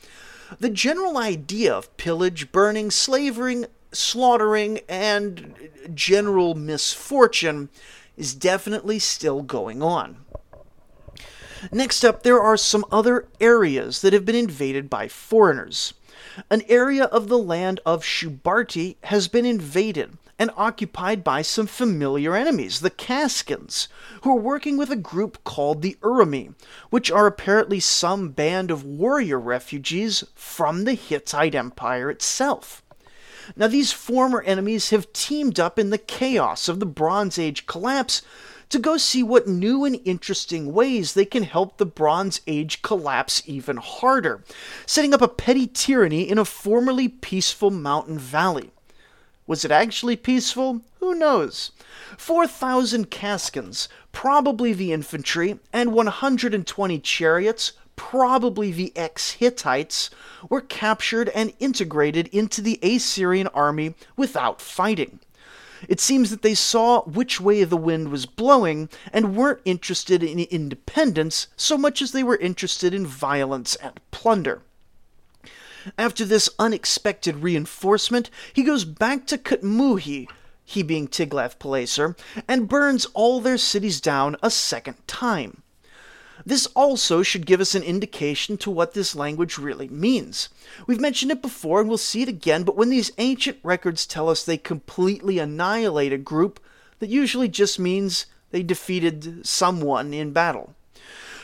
the 0.60 0.70
general 0.70 1.18
idea 1.18 1.74
of 1.74 1.96
pillage, 1.98 2.52
burning, 2.52 2.92
slavering, 2.92 3.66
slaughtering, 3.92 4.82
and 4.88 5.56
general 5.96 6.54
misfortune 6.54 7.70
is 8.18 8.36
definitely 8.36 9.00
still 9.00 9.42
going 9.42 9.82
on. 9.82 10.18
Next 11.72 12.04
up, 12.04 12.24
there 12.24 12.42
are 12.42 12.58
some 12.58 12.86
other 12.92 13.28
areas 13.40 14.02
that 14.02 14.14
have 14.14 14.26
been 14.26 14.36
invaded 14.36 14.90
by 14.90 15.08
foreigners. 15.08 15.94
An 16.50 16.64
area 16.68 17.06
of 17.06 17.28
the 17.28 17.38
land 17.38 17.80
of 17.86 18.04
Shubarti 18.04 18.96
has 19.04 19.28
been 19.28 19.46
invaded 19.46 20.18
and 20.40 20.52
occupied 20.58 21.24
by 21.24 21.42
some 21.42 21.68
familiar 21.68 22.36
enemies, 22.36 22.80
the 22.80 22.90
Kaskans, 22.90 23.88
who 24.24 24.32
are 24.32 24.42
working 24.42 24.78
with 24.78 24.90
a 24.90 24.96
group 24.96 25.44
called 25.44 25.82
the 25.82 25.96
Urami, 26.02 26.56
which 26.90 27.12
are 27.12 27.28
apparently 27.28 27.80
some 27.80 28.30
band 28.30 28.72
of 28.72 28.84
warrior 28.84 29.40
refugees 29.40 30.24
from 30.34 30.86
the 30.86 30.96
Hittite 30.96 31.56
Empire 31.56 32.10
itself. 32.10 32.84
Now, 33.56 33.68
these 33.68 33.92
former 33.92 34.42
enemies 34.42 34.90
have 34.90 35.14
teamed 35.14 35.60
up 35.60 35.78
in 35.78 35.90
the 35.90 35.98
chaos 35.98 36.68
of 36.68 36.80
the 36.80 36.86
Bronze 36.86 37.38
Age 37.38 37.66
collapse 37.66 38.22
to 38.70 38.80
go 38.80 38.98
see 38.98 39.24
what 39.24 39.48
new 39.48 39.86
and 39.86 40.00
interesting 40.06 40.74
ways 40.74 41.14
they 41.14 41.26
can 41.26 41.44
help 41.44 41.78
the 41.78 41.86
Bronze 41.86 42.42
Age 42.48 42.82
collapse 42.82 43.44
even 43.46 43.78
harder, 43.78 44.44
setting 44.86 45.14
up 45.14 45.22
a 45.22 45.28
petty 45.28 45.68
tyranny 45.68 46.30
in 46.30 46.38
a 46.38 46.46
formerly 46.46 47.08
peaceful 47.08 47.72
mountain 47.72 48.18
valley. 48.18 48.72
Was 49.46 49.66
it 49.66 49.72
actually 49.72 50.16
peaceful? 50.16 50.82
Who 51.00 51.14
knows? 51.14 51.72
4,000 52.18 53.12
Kaskans, 53.12 53.90
probably 54.14 54.72
the 54.72 54.94
infantry, 54.94 55.60
and 55.74 55.94
120 55.94 57.00
chariots, 57.00 57.74
probably 57.96 58.72
the 58.72 58.94
ex 58.96 59.32
Hittites, 59.32 60.10
were 60.50 60.62
captured 60.62 61.30
and 61.30 61.54
integrated 61.60 62.28
into 62.30 62.62
the 62.62 62.80
Assyrian 62.82 63.48
army 63.48 63.96
without 64.16 64.62
fighting. 64.62 65.20
It 65.90 66.00
seems 66.00 66.30
that 66.30 66.42
they 66.42 66.56
saw 66.56 67.02
which 67.02 67.42
way 67.42 67.64
the 67.64 67.78
wind 67.78 68.10
was 68.10 68.26
blowing 68.26 68.90
and 69.12 69.36
weren't 69.36 69.62
interested 69.66 70.24
in 70.24 70.40
independence 70.40 71.48
so 71.58 71.78
much 71.78 72.02
as 72.02 72.12
they 72.12 72.24
were 72.24 72.38
interested 72.38 72.94
in 72.94 73.08
violence 73.08 73.76
and 73.76 74.00
plunder. 74.12 74.62
After 75.98 76.24
this 76.24 76.50
unexpected 76.60 77.38
reinforcement, 77.38 78.30
he 78.54 78.64
goes 78.64 78.86
back 78.86 79.28
to 79.28 79.38
Kutmuhi, 79.38 80.28
he 80.64 80.84
being 80.84 81.08
Tiglath-Pileser, 81.08 82.16
and 82.48 82.70
burns 82.70 83.06
all 83.14 83.42
their 83.42 83.58
cities 83.58 84.00
down 84.00 84.38
a 84.42 84.50
second 84.50 84.96
time. 85.08 85.63
This 86.46 86.66
also 86.76 87.24
should 87.24 87.46
give 87.46 87.62
us 87.62 87.74
an 87.74 87.84
indication 87.84 88.58
to 88.58 88.72
what 88.72 88.94
this 88.94 89.16
language 89.16 89.58
really 89.58 89.88
means. 89.88 90.50
We've 90.88 91.00
mentioned 91.00 91.32
it 91.32 91.42
before 91.42 91.80
and 91.80 91.88
we'll 91.88 91.98
see 91.98 92.22
it 92.22 92.30
again, 92.30 92.64
but 92.64 92.76
when 92.76 92.90
these 92.90 93.12
ancient 93.18 93.60
records 93.64 94.06
tell 94.06 94.30
us 94.30 94.44
they 94.44 94.58
completely 94.58 95.40
annihilate 95.40 96.12
a 96.12 96.18
group, 96.18 96.60
that 97.00 97.10
usually 97.10 97.48
just 97.48 97.80
means 97.80 98.26
they 98.52 98.64
defeated 98.64 99.46
someone 99.46 100.14
in 100.14 100.32
battle. 100.32 100.76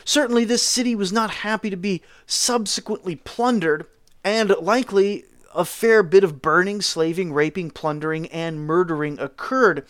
Certainly, 0.05 0.45
this 0.45 0.63
city 0.63 0.95
was 0.95 1.11
not 1.11 1.29
happy 1.31 1.69
to 1.69 1.77
be 1.77 2.01
subsequently 2.25 3.15
plundered, 3.15 3.85
and 4.23 4.49
likely 4.59 5.25
a 5.53 5.65
fair 5.65 6.03
bit 6.03 6.23
of 6.23 6.41
burning, 6.41 6.81
slaving, 6.81 7.33
raping, 7.33 7.69
plundering, 7.71 8.27
and 8.27 8.65
murdering 8.65 9.19
occurred 9.19 9.85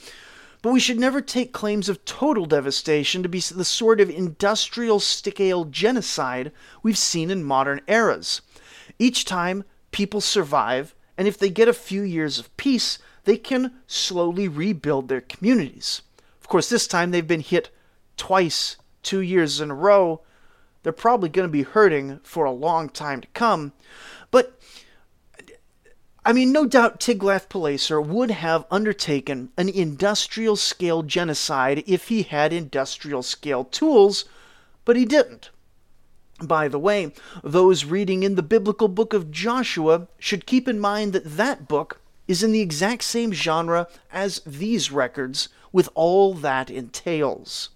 but 0.61 0.71
we 0.73 0.79
should 0.79 0.99
never 0.99 1.21
take 1.21 1.53
claims 1.53 1.87
of 1.87 2.03
total 2.05 2.45
devastation 2.45 3.23
to 3.23 3.29
be 3.29 3.39
the 3.39 3.65
sort 3.65 4.01
of 4.01 4.09
industrial 4.09 4.99
scale 4.99 5.65
genocide 5.65 6.51
we've 6.83 6.97
seen 6.97 7.31
in 7.31 7.43
modern 7.43 7.81
eras. 7.87 8.41
Each 8.97 9.23
time, 9.23 9.63
people 9.91 10.19
survive, 10.21 10.93
and 11.17 11.27
if 11.27 11.37
they 11.37 11.49
get 11.49 11.67
a 11.67 11.73
few 11.73 12.01
years 12.01 12.39
of 12.39 12.55
peace, 12.57 12.99
they 13.23 13.37
can 13.37 13.73
slowly 13.87 14.47
rebuild 14.47 15.07
their 15.07 15.21
communities. 15.21 16.01
Of 16.41 16.47
course, 16.47 16.69
this 16.69 16.87
time 16.87 17.11
they've 17.11 17.25
been 17.25 17.41
hit 17.41 17.69
twice, 18.17 18.75
two 19.03 19.21
years 19.21 19.61
in 19.61 19.71
a 19.71 19.75
row. 19.75 20.21
They're 20.83 20.93
probably 20.93 21.29
going 21.29 21.47
to 21.47 21.51
be 21.51 21.63
hurting 21.63 22.19
for 22.23 22.45
a 22.45 22.51
long 22.51 22.89
time 22.89 23.21
to 23.21 23.27
come. 23.33 23.73
I 26.29 26.31
mean, 26.31 26.51
no 26.51 26.67
doubt 26.67 26.99
Tiglath-Pileser 26.99 27.99
would 27.99 28.29
have 28.29 28.67
undertaken 28.69 29.49
an 29.57 29.67
industrial 29.67 30.57
scale 30.57 31.01
genocide 31.01 31.83
if 31.87 32.09
he 32.09 32.21
had 32.21 32.53
industrial 32.53 33.23
scale 33.23 33.63
tools, 33.63 34.25
but 34.85 34.95
he 34.95 35.05
didn't. 35.05 35.49
By 36.39 36.67
the 36.67 36.77
way, 36.77 37.13
those 37.43 37.83
reading 37.85 38.21
in 38.21 38.35
the 38.35 38.43
biblical 38.43 38.87
book 38.87 39.11
of 39.11 39.31
Joshua 39.31 40.07
should 40.19 40.45
keep 40.45 40.67
in 40.67 40.79
mind 40.79 41.13
that 41.13 41.35
that 41.37 41.67
book 41.67 41.99
is 42.27 42.43
in 42.43 42.51
the 42.51 42.61
exact 42.61 43.05
same 43.05 43.33
genre 43.33 43.87
as 44.11 44.39
these 44.45 44.91
records, 44.91 45.49
with 45.71 45.89
all 45.95 46.35
that 46.35 46.69
entails. 46.69 47.69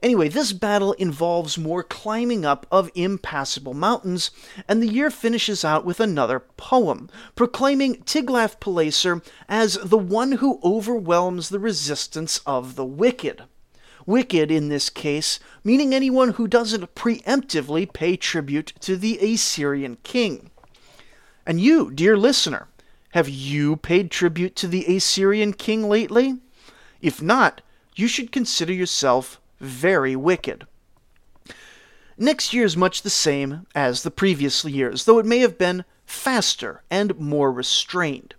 Anyway, 0.00 0.28
this 0.28 0.52
battle 0.52 0.92
involves 0.92 1.58
more 1.58 1.82
climbing 1.82 2.44
up 2.44 2.66
of 2.70 2.90
impassable 2.94 3.74
mountains, 3.74 4.30
and 4.68 4.80
the 4.80 4.92
year 4.92 5.10
finishes 5.10 5.64
out 5.64 5.84
with 5.84 5.98
another 5.98 6.38
poem, 6.56 7.10
proclaiming 7.34 7.96
Tiglath-Pileser 8.04 9.22
as 9.48 9.74
the 9.82 9.98
one 9.98 10.32
who 10.32 10.60
overwhelms 10.62 11.48
the 11.48 11.58
resistance 11.58 12.40
of 12.46 12.76
the 12.76 12.84
wicked. 12.84 13.42
Wicked, 14.06 14.52
in 14.52 14.68
this 14.68 14.88
case, 14.88 15.40
meaning 15.64 15.92
anyone 15.92 16.30
who 16.30 16.46
doesn't 16.46 16.94
preemptively 16.94 17.92
pay 17.92 18.16
tribute 18.16 18.72
to 18.80 18.96
the 18.96 19.18
Assyrian 19.18 19.98
king. 20.04 20.50
And 21.44 21.60
you, 21.60 21.90
dear 21.90 22.16
listener, 22.16 22.68
have 23.12 23.28
you 23.28 23.76
paid 23.76 24.10
tribute 24.12 24.54
to 24.56 24.68
the 24.68 24.86
Assyrian 24.96 25.54
king 25.54 25.88
lately? 25.88 26.38
If 27.00 27.20
not, 27.20 27.62
you 27.96 28.06
should 28.06 28.30
consider 28.30 28.72
yourself 28.72 29.40
very 29.60 30.14
wicked. 30.16 30.66
Next 32.16 32.52
year 32.52 32.64
is 32.64 32.76
much 32.76 33.02
the 33.02 33.10
same 33.10 33.66
as 33.74 34.02
the 34.02 34.10
previous 34.10 34.64
years, 34.64 35.04
though 35.04 35.18
it 35.18 35.26
may 35.26 35.38
have 35.38 35.56
been 35.56 35.84
faster 36.04 36.82
and 36.90 37.18
more 37.18 37.52
restrained. 37.52 38.34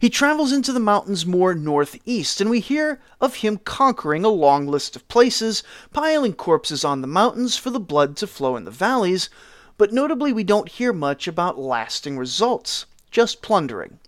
He 0.00 0.08
travels 0.08 0.52
into 0.52 0.72
the 0.72 0.80
mountains 0.80 1.26
more 1.26 1.54
northeast, 1.54 2.40
and 2.40 2.48
we 2.48 2.60
hear 2.60 3.00
of 3.20 3.36
him 3.36 3.58
conquering 3.58 4.24
a 4.24 4.28
long 4.28 4.66
list 4.66 4.96
of 4.96 5.06
places, 5.08 5.62
piling 5.92 6.34
corpses 6.34 6.84
on 6.84 7.00
the 7.00 7.06
mountains 7.06 7.56
for 7.56 7.70
the 7.70 7.80
blood 7.80 8.16
to 8.18 8.26
flow 8.26 8.56
in 8.56 8.64
the 8.64 8.70
valleys, 8.70 9.28
but 9.76 9.92
notably 9.92 10.32
we 10.32 10.44
don't 10.44 10.68
hear 10.68 10.92
much 10.92 11.26
about 11.26 11.58
lasting 11.58 12.16
results, 12.16 12.86
just 13.10 13.42
plundering. 13.42 13.98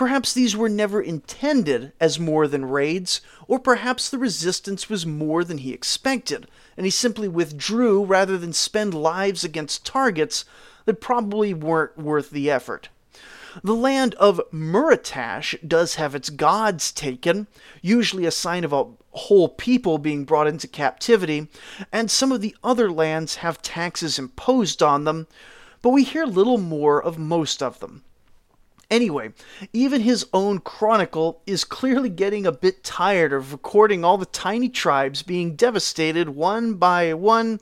Perhaps 0.00 0.32
these 0.32 0.56
were 0.56 0.70
never 0.70 1.02
intended 1.02 1.92
as 2.00 2.18
more 2.18 2.48
than 2.48 2.64
raids, 2.64 3.20
or 3.46 3.58
perhaps 3.58 4.08
the 4.08 4.16
resistance 4.16 4.88
was 4.88 5.04
more 5.04 5.44
than 5.44 5.58
he 5.58 5.74
expected, 5.74 6.46
and 6.74 6.86
he 6.86 6.90
simply 6.90 7.28
withdrew 7.28 8.02
rather 8.06 8.38
than 8.38 8.54
spend 8.54 8.94
lives 8.94 9.44
against 9.44 9.84
targets 9.84 10.46
that 10.86 11.02
probably 11.02 11.52
weren't 11.52 11.98
worth 11.98 12.30
the 12.30 12.50
effort. 12.50 12.88
The 13.62 13.74
land 13.74 14.14
of 14.14 14.40
Muritash 14.50 15.56
does 15.68 15.96
have 15.96 16.14
its 16.14 16.30
gods 16.30 16.92
taken, 16.92 17.46
usually 17.82 18.24
a 18.24 18.30
sign 18.30 18.64
of 18.64 18.72
a 18.72 18.86
whole 19.10 19.50
people 19.50 19.98
being 19.98 20.24
brought 20.24 20.46
into 20.46 20.66
captivity, 20.66 21.48
and 21.92 22.10
some 22.10 22.32
of 22.32 22.40
the 22.40 22.56
other 22.64 22.90
lands 22.90 23.34
have 23.34 23.60
taxes 23.60 24.18
imposed 24.18 24.82
on 24.82 25.04
them, 25.04 25.26
but 25.82 25.90
we 25.90 26.04
hear 26.04 26.24
little 26.24 26.56
more 26.56 27.02
of 27.02 27.18
most 27.18 27.62
of 27.62 27.80
them. 27.80 28.02
Anyway, 28.90 29.32
even 29.72 30.00
his 30.00 30.26
own 30.32 30.58
chronicle 30.58 31.40
is 31.46 31.62
clearly 31.62 32.08
getting 32.08 32.44
a 32.44 32.52
bit 32.52 32.82
tired 32.82 33.32
of 33.32 33.52
recording 33.52 34.04
all 34.04 34.18
the 34.18 34.26
tiny 34.26 34.68
tribes 34.68 35.22
being 35.22 35.54
devastated 35.54 36.30
one 36.30 36.74
by 36.74 37.14
one, 37.14 37.60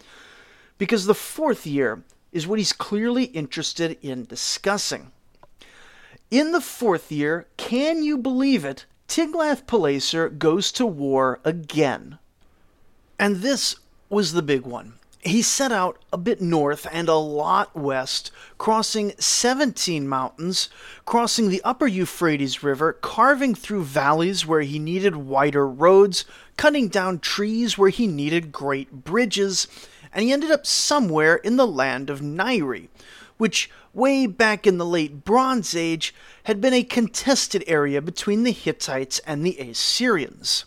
because 0.79 1.05
the 1.05 1.14
fourth 1.14 1.67
year 1.67 2.03
is 2.33 2.47
what 2.47 2.59
he's 2.59 2.73
clearly 2.73 3.25
interested 3.25 3.99
in 4.01 4.25
discussing. 4.25 5.12
In 6.31 6.53
the 6.53 6.61
fourth 6.61 7.12
year, 7.12 7.47
can 7.57 8.03
you 8.03 8.17
believe 8.17 8.64
it, 8.64 8.87
Tiglath-Pileser 9.09 10.29
goes 10.29 10.71
to 10.73 10.87
war 10.87 11.41
again. 11.45 12.19
And 13.19 13.37
this 13.37 13.77
was 14.09 14.33
the 14.33 14.43
big 14.43 14.62
one 14.62 14.95
he 15.20 15.42
set 15.42 15.72
out 15.72 15.98
a 16.12 16.18
bit 16.18 16.40
north 16.40 16.87
and 16.92 17.09
a 17.09 17.14
lot 17.14 17.74
west, 17.76 18.31
crossing 18.57 19.12
17 19.18 20.09
mountains, 20.09 20.68
crossing 21.04 21.48
the 21.48 21.62
upper 21.64 21.87
Euphrates 21.87 22.62
River, 22.62 22.92
carving 22.92 23.54
through 23.54 23.85
valleys 23.85 24.46
where 24.46 24.61
he 24.61 24.78
needed 24.78 25.16
wider 25.16 25.66
roads, 25.66 26.24
cutting 26.57 26.88
down 26.88 27.18
trees 27.18 27.76
where 27.76 27.90
he 27.90 28.07
needed 28.07 28.52
great 28.52 29.04
bridges, 29.04 29.66
and 30.12 30.24
he 30.24 30.33
ended 30.33 30.50
up 30.50 30.66
somewhere 30.66 31.37
in 31.37 31.57
the 31.57 31.66
land 31.66 32.11
of 32.11 32.20
Nairi, 32.20 32.88
which, 33.38 33.70
way 33.92 34.26
back 34.26 34.66
in 34.66 34.78
the 34.78 34.87
late 34.87 35.24
Bronze 35.24 35.74
Age, 35.74 36.14
had 36.44 36.61
been 36.61 36.74
a 36.74 36.83
contested 36.85 37.64
area 37.66 38.00
between 38.00 38.44
the 38.44 38.52
Hittites 38.52 39.18
and 39.20 39.44
the 39.44 39.59
Assyrians. 39.59 40.64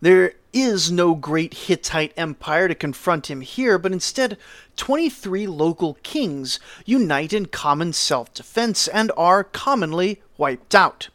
There 0.00 0.34
is 0.52 0.90
no 0.90 1.14
great 1.14 1.54
Hittite 1.54 2.12
empire 2.16 2.68
to 2.68 2.74
confront 2.74 3.30
him 3.30 3.40
here, 3.40 3.78
but 3.78 3.92
instead, 3.92 4.36
23 4.76 5.46
local 5.46 5.94
kings 6.02 6.58
unite 6.84 7.32
in 7.32 7.46
common 7.46 7.92
self 7.92 8.32
defense 8.34 8.88
and 8.88 9.12
are 9.16 9.44
commonly 9.44 10.20
wiped 10.36 10.74
out. 10.74 11.08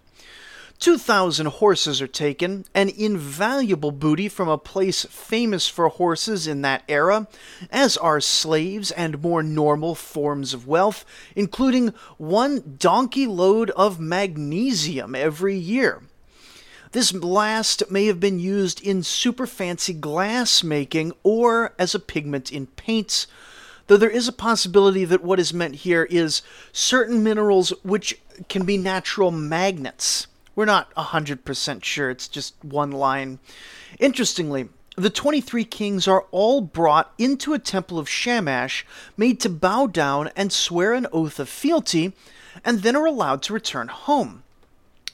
2,000 0.79 1.47
horses 1.47 2.01
are 2.01 2.07
taken, 2.07 2.65
an 2.73 2.89
invaluable 2.89 3.91
booty 3.91 4.27
from 4.27 4.49
a 4.49 4.57
place 4.57 5.05
famous 5.05 5.69
for 5.69 5.87
horses 5.87 6.47
in 6.47 6.61
that 6.61 6.83
era, 6.89 7.27
as 7.71 7.95
are 7.97 8.19
slaves 8.19 8.91
and 8.91 9.21
more 9.21 9.41
normal 9.41 9.95
forms 9.95 10.53
of 10.53 10.67
wealth, 10.67 11.05
including 11.35 11.93
one 12.17 12.75
donkey 12.77 13.25
load 13.25 13.71
of 13.71 13.99
magnesium 13.99 15.15
every 15.15 15.55
year. 15.55 16.01
This 16.95 17.13
last 17.13 17.91
may 17.91 18.05
have 18.05 18.21
been 18.21 18.39
used 18.39 18.81
in 18.81 19.03
super 19.03 19.45
fancy 19.45 19.91
glass 19.91 20.63
making 20.63 21.11
or 21.23 21.73
as 21.77 21.93
a 21.93 21.99
pigment 21.99 22.53
in 22.53 22.67
paints, 22.67 23.27
though 23.87 23.97
there 23.97 24.09
is 24.09 24.29
a 24.29 24.31
possibility 24.31 25.03
that 25.03 25.21
what 25.21 25.37
is 25.37 25.53
meant 25.53 25.75
here 25.75 26.05
is 26.05 26.41
certain 26.71 27.21
minerals 27.21 27.73
which 27.83 28.17
can 28.47 28.63
be 28.63 28.77
natural 28.77 29.29
magnets. 29.29 30.27
We're 30.55 30.63
not 30.63 30.95
100% 30.95 31.83
sure, 31.83 32.09
it's 32.09 32.29
just 32.29 32.55
one 32.63 32.91
line. 32.91 33.39
Interestingly, 33.99 34.69
the 34.95 35.09
23 35.09 35.65
kings 35.65 36.07
are 36.07 36.23
all 36.31 36.61
brought 36.61 37.13
into 37.17 37.53
a 37.53 37.59
temple 37.59 37.99
of 37.99 38.07
Shamash, 38.07 38.85
made 39.17 39.41
to 39.41 39.49
bow 39.49 39.87
down 39.87 40.29
and 40.33 40.49
swear 40.49 40.93
an 40.93 41.07
oath 41.11 41.41
of 41.41 41.49
fealty, 41.49 42.13
and 42.63 42.83
then 42.83 42.95
are 42.95 43.05
allowed 43.05 43.41
to 43.41 43.53
return 43.53 43.89
home. 43.89 44.43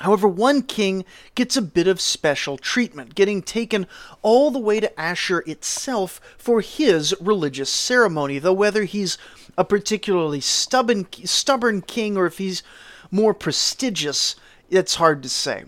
However, 0.01 0.27
one 0.27 0.63
king 0.63 1.05
gets 1.35 1.55
a 1.55 1.61
bit 1.61 1.87
of 1.87 2.01
special 2.01 2.57
treatment, 2.57 3.15
getting 3.15 3.41
taken 3.41 3.87
all 4.21 4.51
the 4.51 4.59
way 4.59 4.79
to 4.79 4.99
Ashur 4.99 5.43
itself 5.47 6.19
for 6.37 6.61
his 6.61 7.15
religious 7.21 7.69
ceremony, 7.69 8.39
though 8.39 8.53
whether 8.53 8.83
he's 8.83 9.17
a 9.57 9.63
particularly 9.63 10.41
stubborn, 10.41 11.07
stubborn 11.25 11.81
king 11.81 12.17
or 12.17 12.25
if 12.25 12.37
he's 12.37 12.63
more 13.11 13.33
prestigious, 13.33 14.35
it's 14.69 14.95
hard 14.95 15.21
to 15.23 15.29
say. 15.29 15.65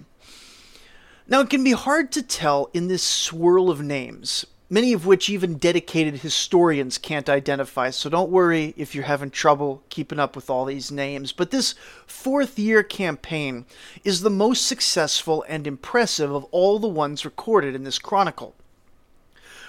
Now, 1.28 1.42
it 1.42 1.50
can 1.50 1.64
be 1.64 1.72
hard 1.72 2.12
to 2.14 2.22
tell 2.22 2.70
in 2.74 2.88
this 2.88 3.04
swirl 3.04 3.70
of 3.70 3.82
names, 3.82 4.46
many 4.74 4.92
of 4.92 5.06
which 5.06 5.30
even 5.30 5.60
dedicated 5.60 6.16
historians 6.16 6.98
can't 6.98 7.30
identify, 7.30 7.92
so 7.92 8.10
don't 8.10 8.32
worry 8.32 8.74
if 8.76 8.96
you're 8.96 9.04
having 9.04 9.30
trouble 9.30 9.84
keeping 9.90 10.20
up 10.20 10.36
with 10.36 10.50
all 10.50 10.66
these 10.66 10.92
names. 10.92 11.32
But 11.32 11.52
this 11.52 11.76
fourth 12.08 12.58
year 12.58 12.82
campaign 12.82 13.68
is 14.04 14.22
the 14.22 14.32
most 14.32 14.66
successful 14.66 15.46
and 15.48 15.68
impressive 15.68 16.34
of 16.34 16.46
all 16.46 16.80
the 16.80 16.88
ones 16.88 17.24
recorded 17.24 17.76
in 17.76 17.84
this 17.84 18.00
chronicle. 18.00 18.56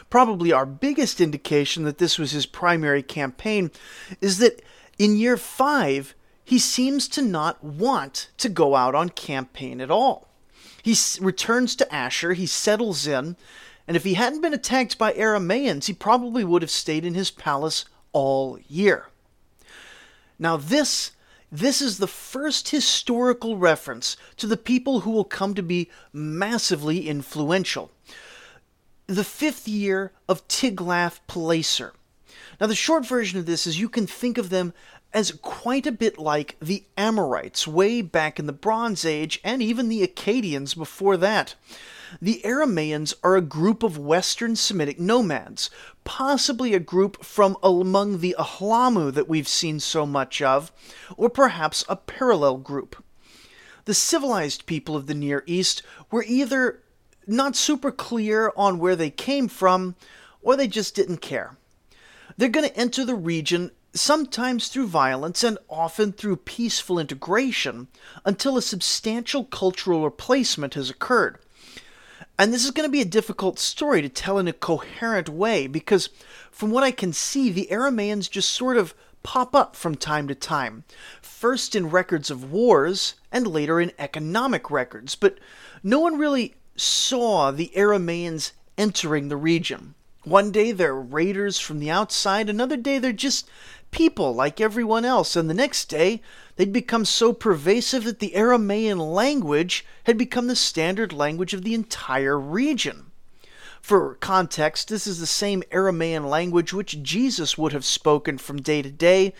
Probably 0.08 0.52
our 0.52 0.64
biggest 0.64 1.20
indication 1.20 1.84
that 1.84 1.98
this 1.98 2.18
was 2.18 2.30
his 2.30 2.46
primary 2.46 3.02
campaign 3.02 3.72
is 4.22 4.38
that 4.38 4.62
in 4.98 5.18
year 5.18 5.36
five, 5.36 6.14
he 6.46 6.58
seems 6.58 7.08
to 7.08 7.20
not 7.20 7.62
want 7.62 8.30
to 8.38 8.48
go 8.48 8.74
out 8.74 8.94
on 8.94 9.10
campaign 9.10 9.82
at 9.82 9.90
all. 9.90 10.28
He 10.82 10.96
returns 11.20 11.76
to 11.76 11.94
Ashur, 11.94 12.32
he 12.32 12.46
settles 12.46 13.06
in, 13.06 13.36
and 13.86 13.96
if 13.96 14.04
he 14.04 14.14
hadn't 14.14 14.40
been 14.40 14.54
attacked 14.54 14.98
by 14.98 15.12
Aramaeans, 15.12 15.86
he 15.86 15.92
probably 15.92 16.44
would 16.44 16.62
have 16.62 16.70
stayed 16.70 17.04
in 17.04 17.14
his 17.14 17.30
palace 17.30 17.84
all 18.12 18.58
year. 18.68 19.08
Now, 20.38 20.56
this 20.56 21.12
this 21.52 21.80
is 21.80 21.98
the 21.98 22.08
first 22.08 22.70
historical 22.70 23.56
reference 23.56 24.16
to 24.38 24.48
the 24.48 24.56
people 24.56 25.00
who 25.00 25.12
will 25.12 25.24
come 25.24 25.54
to 25.54 25.62
be 25.62 25.88
massively 26.12 27.08
influential. 27.08 27.92
The 29.06 29.22
fifth 29.22 29.68
year 29.68 30.10
of 30.28 30.48
Tiglath-Pileser. 30.48 31.92
Now, 32.60 32.66
the 32.66 32.74
short 32.74 33.06
version 33.06 33.38
of 33.38 33.46
this 33.46 33.68
is 33.68 33.78
you 33.78 33.88
can 33.88 34.08
think 34.08 34.36
of 34.36 34.50
them 34.50 34.74
as 35.12 35.30
quite 35.42 35.86
a 35.86 35.92
bit 35.92 36.18
like 36.18 36.56
the 36.60 36.82
Amorites 36.96 37.68
way 37.68 38.02
back 38.02 38.40
in 38.40 38.46
the 38.46 38.52
Bronze 38.52 39.04
Age 39.04 39.40
and 39.44 39.62
even 39.62 39.88
the 39.88 40.04
Akkadians 40.04 40.76
before 40.76 41.16
that. 41.18 41.54
The 42.20 42.42
Aramaeans 42.44 43.14
are 43.22 43.36
a 43.36 43.40
group 43.40 43.82
of 43.82 43.98
Western 43.98 44.56
Semitic 44.56 45.00
nomads, 45.00 45.70
possibly 46.04 46.74
a 46.74 46.80
group 46.80 47.24
from 47.24 47.56
among 47.62 48.18
the 48.18 48.36
Ahlamu 48.38 49.12
that 49.12 49.28
we've 49.28 49.48
seen 49.48 49.80
so 49.80 50.04
much 50.04 50.42
of, 50.42 50.72
or 51.16 51.30
perhaps 51.30 51.84
a 51.88 51.96
parallel 51.96 52.58
group. 52.58 53.02
The 53.84 53.94
civilized 53.94 54.66
people 54.66 54.96
of 54.96 55.06
the 55.06 55.14
Near 55.14 55.42
East 55.46 55.82
were 56.10 56.24
either 56.26 56.82
not 57.26 57.56
super 57.56 57.90
clear 57.90 58.52
on 58.56 58.78
where 58.78 58.96
they 58.96 59.10
came 59.10 59.48
from, 59.48 59.94
or 60.42 60.56
they 60.56 60.68
just 60.68 60.94
didn't 60.94 61.18
care. 61.18 61.56
They're 62.36 62.48
going 62.48 62.68
to 62.68 62.76
enter 62.76 63.04
the 63.04 63.14
region 63.14 63.70
sometimes 63.94 64.68
through 64.68 64.88
violence 64.88 65.44
and 65.44 65.56
often 65.68 66.12
through 66.12 66.36
peaceful 66.36 66.98
integration 66.98 67.88
until 68.24 68.56
a 68.56 68.62
substantial 68.62 69.44
cultural 69.44 70.02
replacement 70.02 70.74
has 70.74 70.90
occurred. 70.90 71.38
And 72.38 72.52
this 72.52 72.64
is 72.64 72.72
going 72.72 72.88
to 72.88 72.92
be 72.92 73.00
a 73.00 73.06
difficult 73.06 73.58
story 73.58 74.02
to 74.02 74.08
tell 74.08 74.38
in 74.38 74.48
a 74.48 74.52
coherent 74.52 75.28
way 75.28 75.66
because, 75.68 76.08
from 76.50 76.70
what 76.70 76.82
I 76.82 76.90
can 76.90 77.12
see, 77.12 77.50
the 77.50 77.68
Aramaeans 77.70 78.28
just 78.28 78.50
sort 78.50 78.76
of 78.76 78.94
pop 79.22 79.54
up 79.54 79.76
from 79.76 79.94
time 79.94 80.28
to 80.28 80.34
time, 80.34 80.84
first 81.22 81.74
in 81.74 81.90
records 81.90 82.30
of 82.30 82.52
wars 82.52 83.14
and 83.32 83.46
later 83.46 83.80
in 83.80 83.92
economic 83.98 84.70
records, 84.70 85.14
but 85.14 85.38
no 85.82 86.00
one 86.00 86.18
really 86.18 86.54
saw 86.76 87.50
the 87.50 87.72
Aramaeans 87.74 88.52
entering 88.76 89.28
the 89.28 89.36
region. 89.36 89.94
One 90.24 90.50
day 90.50 90.72
they're 90.72 90.94
raiders 90.94 91.58
from 91.58 91.78
the 91.78 91.90
outside, 91.90 92.48
another 92.48 92.76
day 92.76 92.98
they're 92.98 93.12
just 93.12 93.48
people 93.94 94.34
like 94.34 94.60
everyone 94.60 95.04
else, 95.04 95.36
and 95.36 95.48
the 95.48 95.54
next 95.54 95.84
day 95.88 96.20
they'd 96.56 96.72
become 96.72 97.04
so 97.04 97.32
pervasive 97.32 98.02
that 98.02 98.18
the 98.18 98.32
Aramaean 98.34 98.98
language 99.14 99.86
had 100.02 100.18
become 100.18 100.48
the 100.48 100.56
standard 100.56 101.12
language 101.12 101.54
of 101.54 101.62
the 101.62 101.74
entire 101.74 102.36
region. 102.36 103.12
For 103.80 104.16
context, 104.16 104.88
this 104.88 105.06
is 105.06 105.20
the 105.20 105.26
same 105.26 105.62
Aramaean 105.70 106.28
language 106.28 106.72
which 106.72 107.02
Jesus 107.04 107.56
would 107.56 107.72
have 107.72 107.84
spoken 107.84 108.36
from 108.36 108.60
day 108.60 108.82
to 108.82 108.90
day, 108.90 109.32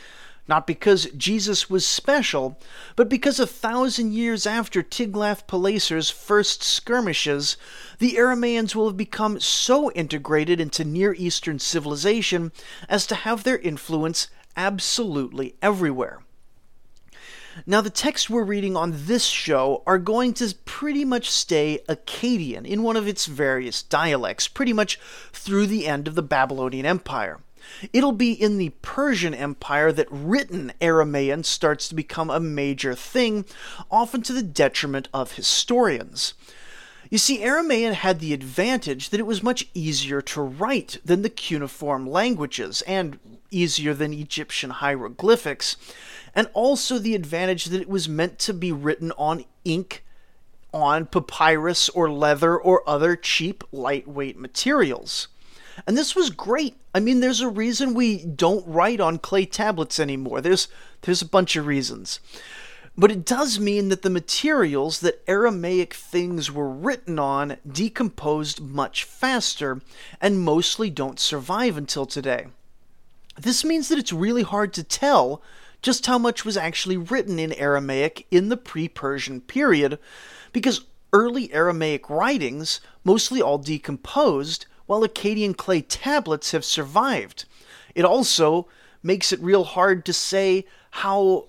not 0.46 0.68
because 0.68 1.06
Jesus 1.16 1.68
was 1.68 1.84
special, 1.84 2.56
but 2.94 3.08
because 3.08 3.40
a 3.40 3.48
thousand 3.48 4.12
years 4.12 4.46
after 4.46 4.84
Tiglath-Pileser's 4.84 6.10
first 6.10 6.62
skirmishes, 6.62 7.56
the 7.98 8.12
Aramaeans 8.12 8.76
will 8.76 8.86
have 8.86 8.96
become 8.96 9.40
so 9.40 9.90
integrated 9.92 10.60
into 10.60 10.84
Near 10.84 11.12
Eastern 11.14 11.58
civilization 11.58 12.52
as 12.88 13.04
to 13.08 13.16
have 13.16 13.42
their 13.42 13.58
influence 13.58 14.28
absolutely 14.56 15.54
everywhere. 15.62 16.20
Now, 17.66 17.80
the 17.80 17.90
texts 17.90 18.28
we're 18.28 18.42
reading 18.42 18.76
on 18.76 18.92
this 18.94 19.26
show 19.26 19.84
are 19.86 19.98
going 19.98 20.34
to 20.34 20.54
pretty 20.64 21.04
much 21.04 21.30
stay 21.30 21.80
Akkadian 21.88 22.66
in 22.66 22.82
one 22.82 22.96
of 22.96 23.06
its 23.06 23.26
various 23.26 23.82
dialects, 23.82 24.48
pretty 24.48 24.72
much 24.72 24.98
through 25.32 25.68
the 25.68 25.86
end 25.86 26.08
of 26.08 26.16
the 26.16 26.22
Babylonian 26.22 26.84
Empire. 26.84 27.40
It'll 27.92 28.12
be 28.12 28.32
in 28.32 28.58
the 28.58 28.70
Persian 28.82 29.34
Empire 29.34 29.92
that 29.92 30.08
written 30.10 30.72
Aramaean 30.80 31.44
starts 31.44 31.88
to 31.88 31.94
become 31.94 32.28
a 32.28 32.40
major 32.40 32.94
thing, 32.94 33.44
often 33.90 34.22
to 34.22 34.32
the 34.32 34.42
detriment 34.42 35.08
of 35.14 35.32
historians. 35.32 36.34
You 37.14 37.18
see, 37.18 37.42
Aramaean 37.42 37.92
had 37.92 38.18
the 38.18 38.32
advantage 38.32 39.10
that 39.10 39.20
it 39.20 39.24
was 39.24 39.40
much 39.40 39.68
easier 39.72 40.20
to 40.22 40.42
write 40.42 40.98
than 41.04 41.22
the 41.22 41.30
cuneiform 41.30 42.08
languages, 42.08 42.82
and 42.88 43.20
easier 43.52 43.94
than 43.94 44.12
Egyptian 44.12 44.70
hieroglyphics, 44.70 45.76
and 46.34 46.50
also 46.54 46.98
the 46.98 47.14
advantage 47.14 47.66
that 47.66 47.80
it 47.80 47.88
was 47.88 48.08
meant 48.08 48.40
to 48.40 48.52
be 48.52 48.72
written 48.72 49.12
on 49.12 49.44
ink, 49.64 50.04
on 50.72 51.06
papyrus 51.06 51.88
or 51.90 52.10
leather 52.10 52.58
or 52.58 52.82
other 52.84 53.14
cheap, 53.14 53.62
lightweight 53.70 54.36
materials. 54.36 55.28
And 55.86 55.96
this 55.96 56.16
was 56.16 56.30
great. 56.30 56.74
I 56.92 56.98
mean, 56.98 57.20
there's 57.20 57.40
a 57.40 57.48
reason 57.48 57.94
we 57.94 58.24
don't 58.24 58.66
write 58.66 58.98
on 58.98 59.18
clay 59.18 59.46
tablets 59.46 60.00
anymore. 60.00 60.40
There's 60.40 60.66
there's 61.02 61.22
a 61.22 61.28
bunch 61.28 61.54
of 61.54 61.68
reasons. 61.68 62.18
But 62.96 63.10
it 63.10 63.24
does 63.24 63.58
mean 63.58 63.88
that 63.88 64.02
the 64.02 64.10
materials 64.10 65.00
that 65.00 65.22
Aramaic 65.26 65.94
things 65.94 66.50
were 66.50 66.70
written 66.70 67.18
on 67.18 67.56
decomposed 67.66 68.60
much 68.60 69.02
faster 69.02 69.80
and 70.20 70.40
mostly 70.40 70.90
don't 70.90 71.18
survive 71.18 71.76
until 71.76 72.06
today. 72.06 72.46
This 73.36 73.64
means 73.64 73.88
that 73.88 73.98
it's 73.98 74.12
really 74.12 74.44
hard 74.44 74.72
to 74.74 74.84
tell 74.84 75.42
just 75.82 76.06
how 76.06 76.18
much 76.18 76.44
was 76.44 76.56
actually 76.56 76.96
written 76.96 77.38
in 77.38 77.52
Aramaic 77.54 78.26
in 78.30 78.48
the 78.48 78.56
pre 78.56 78.88
Persian 78.88 79.40
period, 79.40 79.98
because 80.52 80.86
early 81.12 81.52
Aramaic 81.52 82.08
writings, 82.08 82.80
mostly 83.02 83.42
all 83.42 83.58
decomposed, 83.58 84.66
while 84.86 85.06
Akkadian 85.06 85.56
clay 85.56 85.80
tablets 85.80 86.52
have 86.52 86.64
survived. 86.64 87.44
It 87.94 88.04
also 88.04 88.68
makes 89.02 89.32
it 89.32 89.40
real 89.40 89.64
hard 89.64 90.04
to 90.06 90.12
say 90.12 90.64
how 90.90 91.46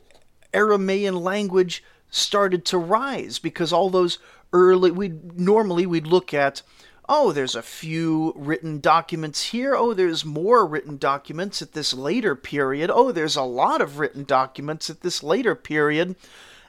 Aramaean 0.56 1.22
language 1.22 1.84
started 2.10 2.64
to 2.66 2.78
rise 2.78 3.40
because 3.40 3.74
all 3.74 3.90
those 3.90 4.20
early 4.54 4.92
we 4.92 5.10
normally 5.36 5.86
we'd 5.86 6.08
look 6.08 6.34
at 6.34 6.62
oh 7.10 7.32
there's 7.32 7.56
a 7.56 7.62
few 7.62 8.34
written 8.36 8.80
documents 8.80 9.44
here. 9.48 9.76
Oh 9.76 9.94
there's 9.94 10.24
more 10.24 10.66
written 10.66 10.98
documents 10.98 11.62
at 11.62 11.74
this 11.74 11.94
later 11.94 12.36
period. 12.36 12.90
Oh 12.90 13.12
there's 13.12 13.36
a 13.36 13.44
lot 13.44 13.82
of 13.82 14.00
written 14.00 14.24
documents 14.24 14.90
at 14.90 15.02
this 15.02 15.22
later 15.22 15.56
period. 15.56 16.16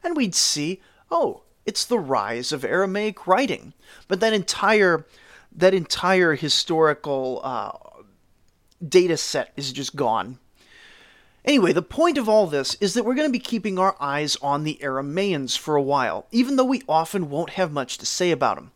And 0.02 0.16
we'd 0.16 0.34
see 0.34 0.80
oh 1.10 1.42
it's 1.64 1.84
the 1.84 1.98
rise 1.98 2.52
of 2.52 2.64
aramaic 2.64 3.26
writing. 3.26 3.72
But 4.08 4.20
that 4.20 4.32
entire 4.32 5.06
that 5.52 5.74
entire 5.74 6.34
historical 6.34 7.40
uh, 7.42 7.72
data 8.86 9.16
set 9.16 9.52
is 9.56 9.72
just 9.72 9.96
gone. 9.96 10.38
Anyway, 11.46 11.72
the 11.72 11.80
point 11.80 12.18
of 12.18 12.28
all 12.28 12.48
this 12.48 12.74
is 12.80 12.94
that 12.94 13.04
we're 13.04 13.14
going 13.14 13.28
to 13.28 13.32
be 13.32 13.38
keeping 13.38 13.78
our 13.78 13.96
eyes 14.00 14.36
on 14.42 14.64
the 14.64 14.80
Aramaeans 14.82 15.56
for 15.56 15.76
a 15.76 15.82
while, 15.82 16.26
even 16.32 16.56
though 16.56 16.64
we 16.64 16.82
often 16.88 17.30
won't 17.30 17.50
have 17.50 17.70
much 17.70 17.98
to 17.98 18.04
say 18.04 18.32
about 18.32 18.56
them. 18.56 18.72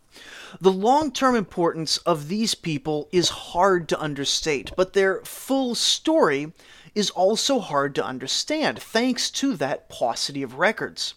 The 0.60 0.70
long 0.70 1.10
term 1.10 1.34
importance 1.34 1.98
of 1.98 2.28
these 2.28 2.54
people 2.54 3.08
is 3.10 3.28
hard 3.28 3.88
to 3.88 4.00
understate, 4.00 4.70
but 4.76 4.92
their 4.92 5.20
full 5.22 5.74
story 5.74 6.52
is 6.94 7.10
also 7.10 7.58
hard 7.58 7.94
to 7.96 8.04
understand 8.04 8.80
thanks 8.80 9.30
to 9.30 9.56
that 9.56 9.88
paucity 9.88 10.42
of 10.42 10.58
records. 10.58 11.14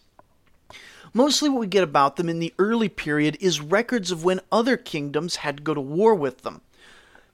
Mostly 1.13 1.49
what 1.49 1.59
we 1.59 1.67
get 1.67 1.83
about 1.83 2.15
them 2.15 2.29
in 2.29 2.39
the 2.39 2.53
early 2.57 2.89
period 2.89 3.37
is 3.39 3.61
records 3.61 4.09
of 4.09 4.23
when 4.23 4.41
other 4.51 4.75
kingdoms 4.75 5.37
had 5.37 5.57
to 5.57 5.63
go 5.63 5.75
to 5.75 5.81
war 5.81 6.15
with 6.15 6.41
them. 6.41 6.61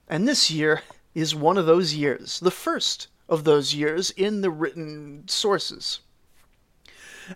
And 0.08 0.28
this 0.28 0.50
year 0.50 0.82
is 1.14 1.34
one 1.34 1.56
of 1.56 1.64
those 1.64 1.94
years, 1.94 2.40
the 2.40 2.50
first 2.50 3.08
of 3.30 3.44
those 3.44 3.74
years 3.74 4.10
in 4.10 4.42
the 4.42 4.50
written 4.50 5.24
sources. 5.26 6.00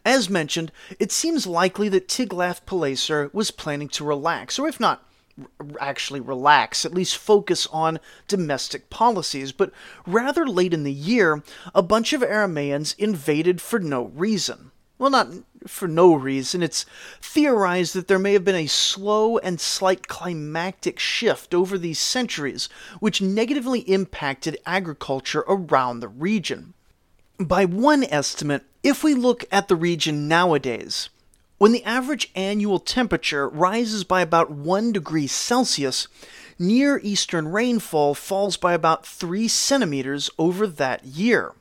As 0.05 0.29
mentioned, 0.29 0.73
it 0.99 1.13
seems 1.13 1.47
likely 1.47 1.89
that 1.89 2.09
Tiglath-Pileser 2.09 3.31
was 3.33 3.53
planning 3.53 3.89
to 3.91 4.05
relax, 4.05 4.59
or 4.59 4.69
if 4.69 4.81
not 4.81 5.09
actually 5.81 6.21
relax, 6.21 6.85
at 6.85 6.95
least 6.95 7.17
focus 7.17 7.67
on 7.73 8.01
domestic 8.29 8.91
policies. 8.91 9.53
But 9.53 9.73
rather 10.07 10.47
late 10.47 10.75
in 10.75 10.85
the 10.85 10.93
year, 10.93 11.43
a 11.75 11.83
bunch 11.83 12.13
of 12.13 12.23
Aramaeans 12.23 12.97
invaded 12.99 13.61
for 13.61 13.79
no 13.79 14.07
reason. 14.07 14.73
Well, 14.99 15.11
not 15.11 15.29
for 15.67 15.89
no 15.89 16.15
reason. 16.15 16.63
It's 16.63 16.87
theorized 17.21 17.95
that 17.95 18.09
there 18.09 18.19
may 18.19 18.33
have 18.33 18.45
been 18.45 18.55
a 18.55 18.67
slow 18.67 19.39
and 19.39 19.61
slight 19.61 20.09
climactic 20.09 20.99
shift 20.99 21.55
over 21.55 21.79
these 21.79 21.99
centuries, 21.99 22.69
which 23.01 23.21
negatively 23.21 23.81
impacted 23.81 24.59
agriculture 24.67 25.45
around 25.49 26.01
the 26.01 26.09
region. 26.09 26.75
By 27.39 27.65
one 27.65 28.05
estimate, 28.05 28.63
if 28.83 29.03
we 29.03 29.15
look 29.15 29.45
at 29.51 29.69
the 29.69 29.77
region 29.77 30.29
nowadays, 30.29 31.09
when 31.59 31.73
the 31.73 31.85
average 31.85 32.31
annual 32.35 32.79
temperature 32.79 33.49
rises 33.49 34.05
by 34.05 34.21
about 34.21 34.51
1 34.51 34.93
degree 34.93 35.27
Celsius, 35.27 36.09
near 36.59 37.01
eastern 37.03 37.49
rainfall 37.49 38.15
falls 38.15 38.57
by 38.57 38.75
about 38.75 39.07
3 39.07 39.49
centimeters 39.49 40.31
over 40.39 40.67
that 40.67 41.05
year. 41.05 41.55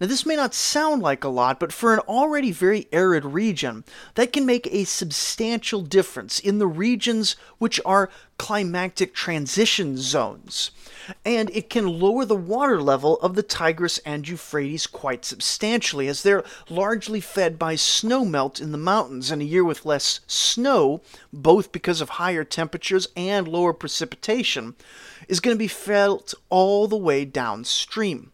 Now, 0.00 0.06
this 0.06 0.24
may 0.24 0.36
not 0.36 0.54
sound 0.54 1.02
like 1.02 1.22
a 1.22 1.28
lot, 1.28 1.60
but 1.60 1.72
for 1.72 1.92
an 1.92 2.00
already 2.00 2.50
very 2.50 2.88
arid 2.92 3.24
region, 3.24 3.84
that 4.14 4.32
can 4.32 4.46
make 4.46 4.66
a 4.66 4.84
substantial 4.84 5.82
difference 5.82 6.38
in 6.38 6.58
the 6.58 6.66
regions 6.66 7.36
which 7.58 7.80
are 7.84 8.10
climactic 8.38 9.14
transition 9.14 9.96
zones. 9.96 10.70
And 11.24 11.50
it 11.50 11.68
can 11.68 11.86
lower 11.86 12.24
the 12.24 12.36
water 12.36 12.80
level 12.80 13.18
of 13.18 13.34
the 13.34 13.42
Tigris 13.42 13.98
and 13.98 14.26
Euphrates 14.26 14.86
quite 14.86 15.24
substantially, 15.24 16.08
as 16.08 16.22
they're 16.22 16.44
largely 16.68 17.20
fed 17.20 17.58
by 17.58 17.74
snowmelt 17.74 18.60
in 18.60 18.72
the 18.72 18.78
mountains. 18.78 19.30
And 19.30 19.42
a 19.42 19.44
year 19.44 19.64
with 19.64 19.84
less 19.84 20.20
snow, 20.26 21.02
both 21.32 21.70
because 21.70 22.00
of 22.00 22.10
higher 22.10 22.44
temperatures 22.44 23.08
and 23.16 23.46
lower 23.46 23.72
precipitation, 23.72 24.74
is 25.28 25.40
going 25.40 25.54
to 25.54 25.58
be 25.58 25.68
felt 25.68 26.34
all 26.48 26.88
the 26.88 26.96
way 26.96 27.24
downstream. 27.24 28.32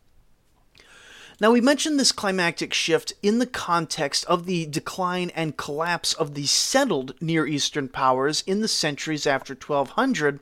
Now, 1.40 1.52
we 1.52 1.60
mentioned 1.60 2.00
this 2.00 2.10
climactic 2.10 2.74
shift 2.74 3.12
in 3.22 3.38
the 3.38 3.46
context 3.46 4.24
of 4.24 4.44
the 4.44 4.66
decline 4.66 5.30
and 5.30 5.56
collapse 5.56 6.12
of 6.12 6.34
the 6.34 6.46
settled 6.46 7.14
Near 7.20 7.46
Eastern 7.46 7.88
powers 7.88 8.42
in 8.44 8.60
the 8.60 8.66
centuries 8.66 9.24
after 9.24 9.54
1200, 9.54 10.40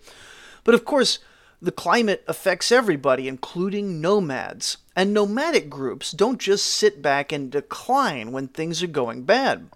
but 0.64 0.74
of 0.74 0.86
course, 0.86 1.18
the 1.60 1.72
climate 1.72 2.24
affects 2.26 2.72
everybody, 2.72 3.28
including 3.28 4.00
nomads. 4.00 4.78
And 4.94 5.12
nomadic 5.12 5.68
groups 5.68 6.12
don't 6.12 6.40
just 6.40 6.64
sit 6.64 7.02
back 7.02 7.30
and 7.30 7.50
decline 7.50 8.32
when 8.32 8.48
things 8.48 8.82
are 8.82 8.86
going 8.86 9.24
bad. 9.24 9.68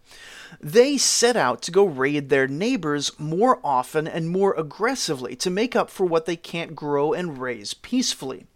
They 0.59 0.97
set 0.97 1.37
out 1.37 1.61
to 1.63 1.71
go 1.71 1.85
raid 1.85 2.29
their 2.29 2.49
neighbors 2.49 3.13
more 3.19 3.61
often 3.63 4.09
and 4.09 4.31
more 4.31 4.55
aggressively 4.55 5.37
to 5.37 5.51
make 5.51 5.77
up 5.77 5.91
for 5.91 6.07
what 6.07 6.25
they 6.25 6.37
can't 6.37 6.75
grow 6.75 7.13
and 7.13 7.39
raise 7.39 7.75
peacefully. 7.75 8.47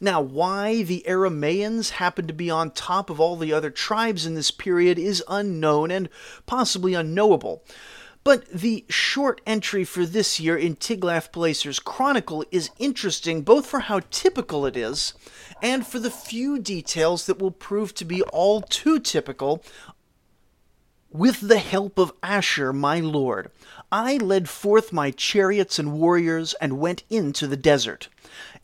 Now, 0.00 0.20
why 0.20 0.82
the 0.82 1.04
Aramaeans 1.06 1.90
happened 1.90 2.28
to 2.28 2.34
be 2.34 2.50
on 2.50 2.70
top 2.70 3.10
of 3.10 3.20
all 3.20 3.36
the 3.36 3.52
other 3.52 3.70
tribes 3.70 4.26
in 4.26 4.34
this 4.34 4.50
period 4.50 4.98
is 4.98 5.22
unknown 5.28 5.90
and 5.90 6.08
possibly 6.46 6.94
unknowable. 6.94 7.62
But 8.24 8.48
the 8.48 8.84
short 8.88 9.40
entry 9.46 9.84
for 9.84 10.04
this 10.04 10.40
year 10.40 10.56
in 10.56 10.74
Tiglath-Pileser's 10.74 11.78
chronicle 11.78 12.44
is 12.50 12.70
interesting 12.78 13.42
both 13.42 13.66
for 13.66 13.80
how 13.80 14.00
typical 14.10 14.66
it 14.66 14.76
is 14.76 15.14
and 15.62 15.86
for 15.86 16.00
the 16.00 16.10
few 16.10 16.58
details 16.58 17.26
that 17.26 17.38
will 17.38 17.52
prove 17.52 17.94
to 17.94 18.04
be 18.04 18.22
all 18.22 18.62
too 18.62 18.98
typical 18.98 19.62
with 21.16 21.40
the 21.48 21.58
help 21.58 21.98
of 21.98 22.12
Ashur, 22.22 22.72
my 22.72 23.00
lord, 23.00 23.50
I 23.90 24.16
led 24.16 24.48
forth 24.48 24.92
my 24.92 25.12
chariots 25.12 25.78
and 25.78 25.92
warriors 25.92 26.54
and 26.60 26.78
went 26.78 27.04
into 27.08 27.46
the 27.46 27.56
desert, 27.56 28.08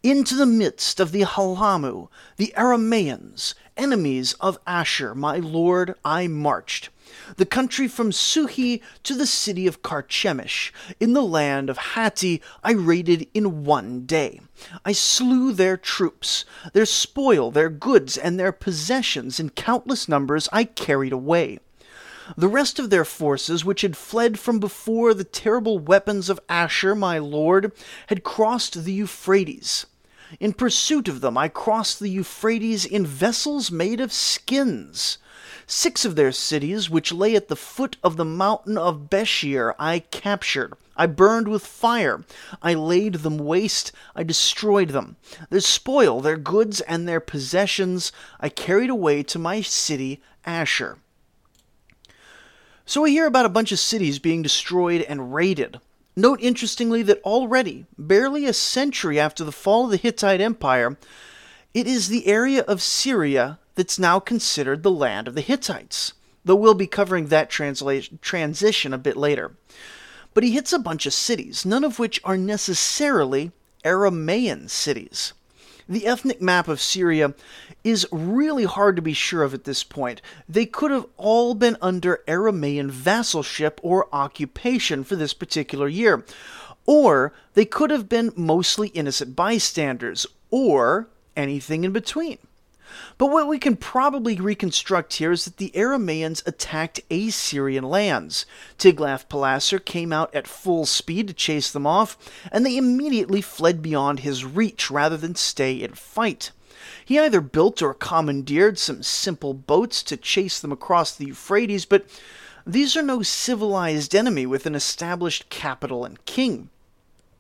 into 0.03 0.35
the 0.35 0.47
midst 0.47 0.99
of 0.99 1.13
the 1.13 1.23
Halamu, 1.23 2.09
the 2.37 2.53
Aramaeans, 2.57 3.55
enemies 3.77 4.33
of 4.41 4.59
Ashur, 4.67 5.15
my 5.15 5.37
lord, 5.37 5.95
I 6.05 6.27
marched. 6.27 6.89
The 7.37 7.47
country 7.47 7.87
from 7.87 8.11
Suhi 8.11 8.81
to 9.05 9.15
the 9.15 9.27
city 9.27 9.69
of 9.69 9.83
Carchemish, 9.83 10.73
in 10.99 11.13
the 11.13 11.23
land 11.23 11.71
of 11.71 11.79
Hatti, 11.79 12.43
I 12.65 12.73
raided 12.73 13.29
in 13.33 13.65
one 13.65 14.05
day. 14.05 14.41
I 14.85 14.91
slew 14.91 15.53
their 15.53 15.77
troops, 15.77 16.45
their 16.73 16.87
spoil, 16.87 17.53
their 17.53 17.71
goods, 17.71 18.19
and 18.19 18.41
their 18.41 18.53
possessions 18.53 19.39
in 19.39 19.51
countless 19.51 20.09
numbers 20.09 20.49
I 20.53 20.65
carried 20.65 21.13
away. 21.13 21.61
The 22.37 22.49
rest 22.49 22.79
of 22.79 22.91
their 22.91 23.05
forces, 23.05 23.65
which 23.65 23.83
had 23.83 23.97
fled 23.97 24.39
from 24.39 24.59
before 24.59 25.15
the 25.15 25.25
terrible 25.25 25.79
weapons 25.79 26.29
of 26.29 26.41
Ashur, 26.49 26.95
my 26.95 27.19
lord, 27.19 27.73
had 28.09 28.25
crossed 28.25 28.85
the 28.85 28.93
Euphrates. 28.93 29.87
In 30.41 30.53
pursuit 30.53 31.09
of 31.09 31.21
them, 31.21 31.37
I 31.37 31.49
crossed 31.49 32.01
the 32.01 32.09
Euphrates 32.09 32.85
in 32.85 33.07
vessels 33.07 33.71
made 33.71 34.01
of 34.01 34.13
skins. 34.13 35.19
Six 35.67 36.05
of 36.05 36.17
their 36.17 36.33
cities, 36.33 36.91
which 36.91 37.13
lay 37.13 37.37
at 37.37 37.49
the 37.49 37.57
foot 37.57 37.97
of 38.03 38.17
the 38.17 38.25
mountain 38.25 38.77
of 38.77 39.09
Beshir, 39.11 39.75
I 39.79 40.01
captured. 40.01 40.75
I 40.97 41.07
burned 41.07 41.49
with 41.49 41.67
fire. 41.67 42.25
I 42.61 42.75
laid 42.75 43.17
them 43.17 43.39
waste. 43.39 43.93
I 44.15 44.23
destroyed 44.23 44.91
them. 44.91 45.17
Their 45.51 45.61
spoil, 45.61 46.21
their 46.21 46.37
goods, 46.37 46.81
and 46.83 47.09
their 47.09 47.21
possessions 47.21 48.13
I 48.41 48.49
carried 48.49 48.91
away 48.91 49.23
to 49.25 49.39
my 49.39 49.63
city, 49.63 50.21
Ashur. 50.45 50.99
So 52.85 53.03
we 53.03 53.13
hear 53.13 53.27
about 53.27 53.47
a 53.47 53.51
bunch 53.51 53.73
of 53.73 53.79
cities 53.79 54.19
being 54.19 54.43
destroyed 54.43 55.03
and 55.03 55.33
raided. 55.33 55.81
Note 56.15 56.41
interestingly 56.43 57.03
that 57.03 57.23
already, 57.23 57.87
barely 57.97 58.45
a 58.45 58.53
century 58.53 59.19
after 59.19 59.45
the 59.45 59.53
fall 59.53 59.87
of 59.87 59.91
the 59.91 59.97
Hittite 59.97 60.41
Empire, 60.41 60.99
it 61.73 61.87
is 61.87 62.09
the 62.09 62.27
area 62.27 62.63
of 62.63 62.83
Syria 62.83 63.59
that's 63.77 63.99
now 63.99 64.21
considered 64.21 64.83
the 64.83 64.91
land 64.91 65.27
of 65.27 65.35
the 65.35 65.41
Hittites, 65.41 66.13
though 66.45 66.55
we'll 66.55 66.75
be 66.75 66.87
covering 66.87 67.29
that 67.29 67.49
transition 67.49 68.93
a 68.93 68.99
bit 68.99 69.17
later. 69.17 69.53
But 70.35 70.45
he 70.45 70.53
hits 70.53 70.73
a 70.73 70.79
bunch 70.79 71.07
of 71.07 71.15
cities, 71.15 71.65
none 71.65 71.85
of 71.85 71.99
which 71.99 72.21
are 72.25 72.37
necessarily 72.37 73.53
Aramaean 73.83 74.69
cities. 74.69 75.33
The 75.89 76.07
ethnic 76.07 76.41
map 76.41 76.69
of 76.69 76.81
Syria 76.81 77.35
is 77.85 78.07
really 78.13 78.65
hard 78.65 78.97
to 78.97 79.03
be 79.03 79.13
sure 79.13 79.43
of 79.43 79.55
at 79.55 79.65
this 79.65 79.83
point. 79.83 80.23
They 80.49 80.67
could 80.67 80.91
have 80.91 81.07
all 81.17 81.55
been 81.55 81.77
under 81.83 82.21
Aramaean 82.29 82.91
vassalship 82.91 83.79
or 83.83 84.09
occupation 84.13 85.05
for 85.05 85.17
this 85.17 85.35
particular 85.35 85.89
year. 85.89 86.25
Or 86.87 87.33
they 87.55 87.65
could 87.65 87.91
have 87.91 88.09
been 88.09 88.33
mostly 88.37 88.89
innocent 88.89 89.37
bystanders, 89.37 90.27
or 90.51 91.09
anything 91.37 91.85
in 91.85 91.93
between. 91.93 92.39
But 93.19 93.27
what 93.27 93.49
we 93.49 93.59
can 93.59 93.77
probably 93.77 94.37
reconstruct 94.37 95.15
here 95.15 95.33
is 95.33 95.45
that 95.45 95.57
the 95.57 95.71
Aramaeans 95.75 96.47
attacked 96.47 97.01
Assyrian 97.11 97.85
lands. 97.85 98.47
Tiglath-Pileser 98.79 99.79
came 99.79 100.13
out 100.13 100.35
at 100.35 100.47
full 100.47 100.87
speed 100.87 101.29
to 101.29 101.35
chase 101.35 101.71
them 101.71 101.87
off, 101.87 102.17
and 102.51 102.65
they 102.65 102.77
immediately 102.77 103.41
fled 103.41 103.83
beyond 103.83 104.21
his 104.21 104.45
reach 104.45 104.91
rather 104.91 105.17
than 105.17 105.35
stay 105.35 105.83
and 105.83 105.97
fight. 105.97 106.51
He 107.05 107.19
either 107.19 107.41
built 107.41 107.83
or 107.83 107.95
commandeered 107.95 108.79
some 108.79 109.03
simple 109.03 109.55
boats 109.55 110.03
to 110.05 110.17
chase 110.17 110.61
them 110.61 110.73
across 110.73 111.15
the 111.15 111.27
Euphrates, 111.27 111.85
but 111.85 112.07
these 112.67 112.97
are 112.97 113.03
no 113.03 113.23
civilized 113.23 114.15
enemy 114.15 114.47
with 114.47 114.67
an 114.67 114.75
established 114.75 115.49
capital 115.49 116.05
and 116.05 116.25
king. 116.27 116.71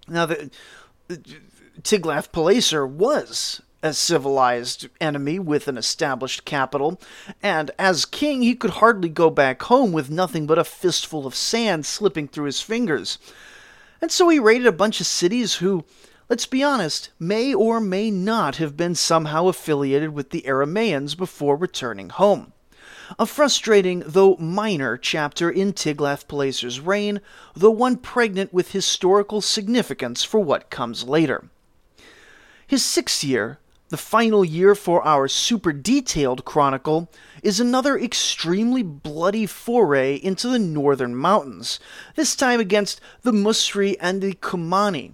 Now, 0.09 0.27
the, 0.27 0.51
Tiglath-Pileser 1.83 2.87
was 2.87 3.63
a 3.83 3.93
civilized 3.93 4.89
enemy 5.01 5.39
with 5.39 5.67
an 5.67 5.77
established 5.77 6.45
capital, 6.45 7.01
and 7.43 7.71
as 7.79 8.05
king 8.05 8.43
he 8.43 8.55
could 8.55 8.71
hardly 8.71 9.09
go 9.09 9.29
back 9.29 9.63
home 9.63 9.93
with 9.93 10.11
nothing 10.11 10.47
but 10.47 10.59
a 10.59 10.65
fistful 10.65 11.27
of 11.27 11.35
sand 11.35 11.85
slipping 11.85 12.29
through 12.29 12.47
his 12.47 12.61
fingers. 12.61 13.19
And 14.01 14.11
so 14.11 14.29
he 14.29 14.39
raided 14.39 14.67
a 14.67 14.73
bunch 14.73 15.01
of 15.01 15.07
cities 15.07 15.55
who, 15.55 15.85
let's 16.29 16.47
be 16.47 16.63
honest, 16.63 17.11
may 17.19 17.53
or 17.53 17.81
may 17.81 18.11
not 18.11 18.57
have 18.57 18.77
been 18.77 18.95
somehow 18.95 19.49
affiliated 19.49 20.15
with 20.15 20.31
the 20.31 20.43
Aramaeans 20.43 21.17
before 21.17 21.57
returning 21.57 22.11
home. 22.11 22.53
A 23.19 23.27
frustrating, 23.27 24.03
though 24.07 24.37
minor, 24.37 24.97
chapter 24.97 25.51
in 25.51 25.73
Tiglath-Pileser's 25.73 26.81
reign, 26.81 27.21
though 27.55 27.71
one 27.71 27.97
pregnant 27.97 28.55
with 28.55 28.73
historical 28.73 29.41
significance 29.41 30.25
for 30.25 30.41
what 30.41 30.71
comes 30.71 31.05
later. 31.05 31.45
His 32.67 32.83
sixth 32.83 33.23
year, 33.23 33.59
the 33.93 33.99
final 33.99 34.43
year 34.43 34.75
for 34.75 35.07
our 35.07 35.29
super 35.29 35.71
detailed 35.71 36.47
chronicle 36.47 37.11
is 37.43 37.61
another 37.61 37.99
extremely 37.99 38.83
bloody 38.83 39.45
foray 39.45 40.15
into 40.17 40.49
the 40.49 40.59
northern 40.59 41.15
mountains, 41.15 41.79
this 42.17 42.35
time 42.35 42.59
against 42.59 43.03
the 43.21 43.33
Musri 43.33 43.95
and 44.01 44.23
the 44.23 44.33
Kumani, 44.33 45.13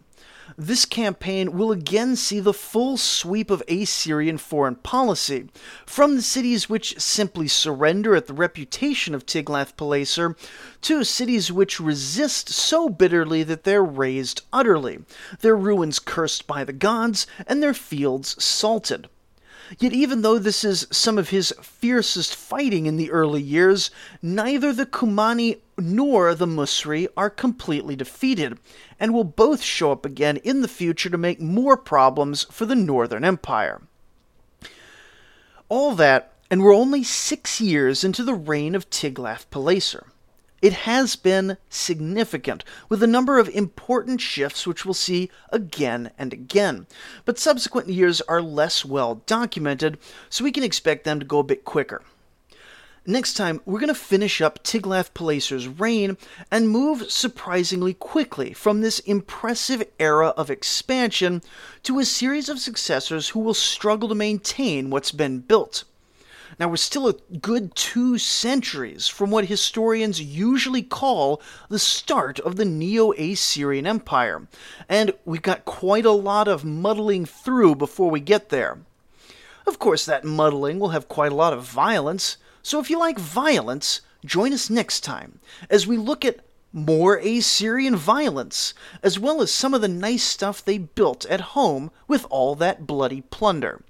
this 0.61 0.84
campaign 0.84 1.56
will 1.56 1.70
again 1.70 2.16
see 2.16 2.40
the 2.40 2.52
full 2.52 2.96
sweep 2.96 3.48
of 3.48 3.62
Assyrian 3.68 4.38
foreign 4.38 4.74
policy, 4.74 5.48
from 5.86 6.16
the 6.16 6.22
cities 6.22 6.68
which 6.68 6.98
simply 7.00 7.46
surrender 7.46 8.16
at 8.16 8.26
the 8.26 8.34
reputation 8.34 9.14
of 9.14 9.24
Tiglath-Pileser 9.24 10.36
to 10.82 11.04
cities 11.04 11.52
which 11.52 11.78
resist 11.78 12.48
so 12.48 12.88
bitterly 12.88 13.44
that 13.44 13.62
they're 13.62 13.84
razed 13.84 14.42
utterly, 14.52 14.98
their 15.40 15.56
ruins 15.56 16.00
cursed 16.00 16.48
by 16.48 16.64
the 16.64 16.72
gods, 16.72 17.28
and 17.46 17.62
their 17.62 17.72
fields 17.72 18.42
salted. 18.42 19.09
Yet, 19.78 19.92
even 19.92 20.22
though 20.22 20.38
this 20.38 20.64
is 20.64 20.86
some 20.90 21.18
of 21.18 21.28
his 21.28 21.52
fiercest 21.60 22.34
fighting 22.34 22.86
in 22.86 22.96
the 22.96 23.10
early 23.10 23.42
years, 23.42 23.90
neither 24.22 24.72
the 24.72 24.86
Kumani 24.86 25.58
nor 25.76 26.34
the 26.34 26.46
Musri 26.46 27.06
are 27.16 27.30
completely 27.30 27.94
defeated, 27.94 28.58
and 28.98 29.12
will 29.12 29.24
both 29.24 29.60
show 29.60 29.92
up 29.92 30.06
again 30.06 30.38
in 30.38 30.62
the 30.62 30.68
future 30.68 31.10
to 31.10 31.18
make 31.18 31.40
more 31.40 31.76
problems 31.76 32.44
for 32.50 32.66
the 32.66 32.74
Northern 32.74 33.24
Empire. 33.24 33.82
All 35.68 35.94
that, 35.96 36.32
and 36.50 36.62
we're 36.62 36.74
only 36.74 37.04
six 37.04 37.60
years 37.60 38.02
into 38.04 38.24
the 38.24 38.34
reign 38.34 38.74
of 38.74 38.88
Tiglath-Pileser. 38.88 40.06
It 40.61 40.72
has 40.72 41.14
been 41.14 41.56
significant, 41.68 42.64
with 42.88 43.02
a 43.02 43.06
number 43.06 43.38
of 43.38 43.48
important 43.48 44.20
shifts 44.20 44.66
which 44.66 44.84
we'll 44.84 44.94
see 44.94 45.30
again 45.50 46.11
and 46.18 46.32
again. 46.32 46.86
But 47.24 47.38
subsequent 47.38 47.88
years 47.88 48.20
are 48.22 48.42
less 48.42 48.84
well 48.84 49.22
documented, 49.26 49.98
so 50.28 50.42
we 50.42 50.52
can 50.52 50.64
expect 50.64 51.04
them 51.04 51.20
to 51.20 51.26
go 51.26 51.38
a 51.38 51.44
bit 51.44 51.64
quicker. 51.64 52.02
Next 53.06 53.34
time, 53.34 53.62
we're 53.64 53.80
going 53.80 53.88
to 53.88 53.94
finish 53.94 54.42
up 54.42 54.62
Tiglath-Pileser's 54.62 55.66
reign 55.66 56.18
and 56.50 56.68
move 56.68 57.11
surprisingly 57.11 57.94
quickly 57.94 58.52
from 58.52 58.82
this 58.82 58.98
impressive 58.98 59.82
era 59.98 60.28
of 60.36 60.50
expansion 60.50 61.40
to 61.84 62.00
a 62.00 62.04
series 62.04 62.50
of 62.50 62.59
successors 62.59 63.30
who 63.30 63.40
will 63.40 63.54
struggle 63.54 64.11
to 64.11 64.14
maintain 64.14 64.90
what's 64.90 65.12
been 65.12 65.38
built. 65.38 65.84
Now, 66.59 66.68
we're 66.68 66.76
still 66.76 67.06
a 67.06 67.12
good 67.12 67.76
two 67.76 68.18
centuries 68.18 69.06
from 69.06 69.30
what 69.30 69.44
historians 69.44 70.20
usually 70.20 70.82
call 70.82 71.40
the 71.68 71.78
start 71.78 72.40
of 72.40 72.56
the 72.56 72.64
Neo 72.64 73.12
Assyrian 73.12 73.86
Empire, 73.86 74.48
and 74.88 75.12
we've 75.24 75.40
got 75.40 75.64
quite 75.64 76.04
a 76.04 76.11
lot 76.11 76.48
of 76.48 76.64
muddling 76.64 77.26
through 77.26 77.76
before 77.76 78.11
we 78.11 78.18
get 78.18 78.48
there. 78.48 78.78
Of 79.68 79.78
course, 79.78 80.04
that 80.04 80.24
muddling 80.24 80.80
will 80.80 80.88
have 80.88 81.06
quite 81.06 81.30
a 81.30 81.36
lot 81.36 81.52
of 81.52 81.62
violence, 81.62 82.38
so 82.61 82.80
if 82.80 82.90
you 82.90 82.98
like 82.98 83.20
violence, 83.20 84.00
join 84.24 84.52
us 84.52 84.68
next 84.68 85.02
time 85.02 85.38
as 85.70 85.86
we 85.86 85.96
look 85.96 86.24
at 86.24 86.40
more 86.72 87.18
Assyrian 87.18 87.94
violence, 87.94 88.74
as 89.00 89.16
well 89.16 89.40
as 89.40 89.52
some 89.52 89.74
of 89.74 89.80
the 89.80 89.86
nice 89.86 90.24
stuff 90.24 90.64
they 90.64 90.78
built 90.78 91.24
at 91.26 91.52
home 91.54 91.92
with 92.09 92.26
all 92.30 92.56
that 92.56 92.84
bloody 92.84 93.20
plunder. 93.20 93.80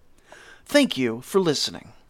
Thank 0.66 0.98
you 0.98 1.22
for 1.22 1.40
listening. 1.40 1.92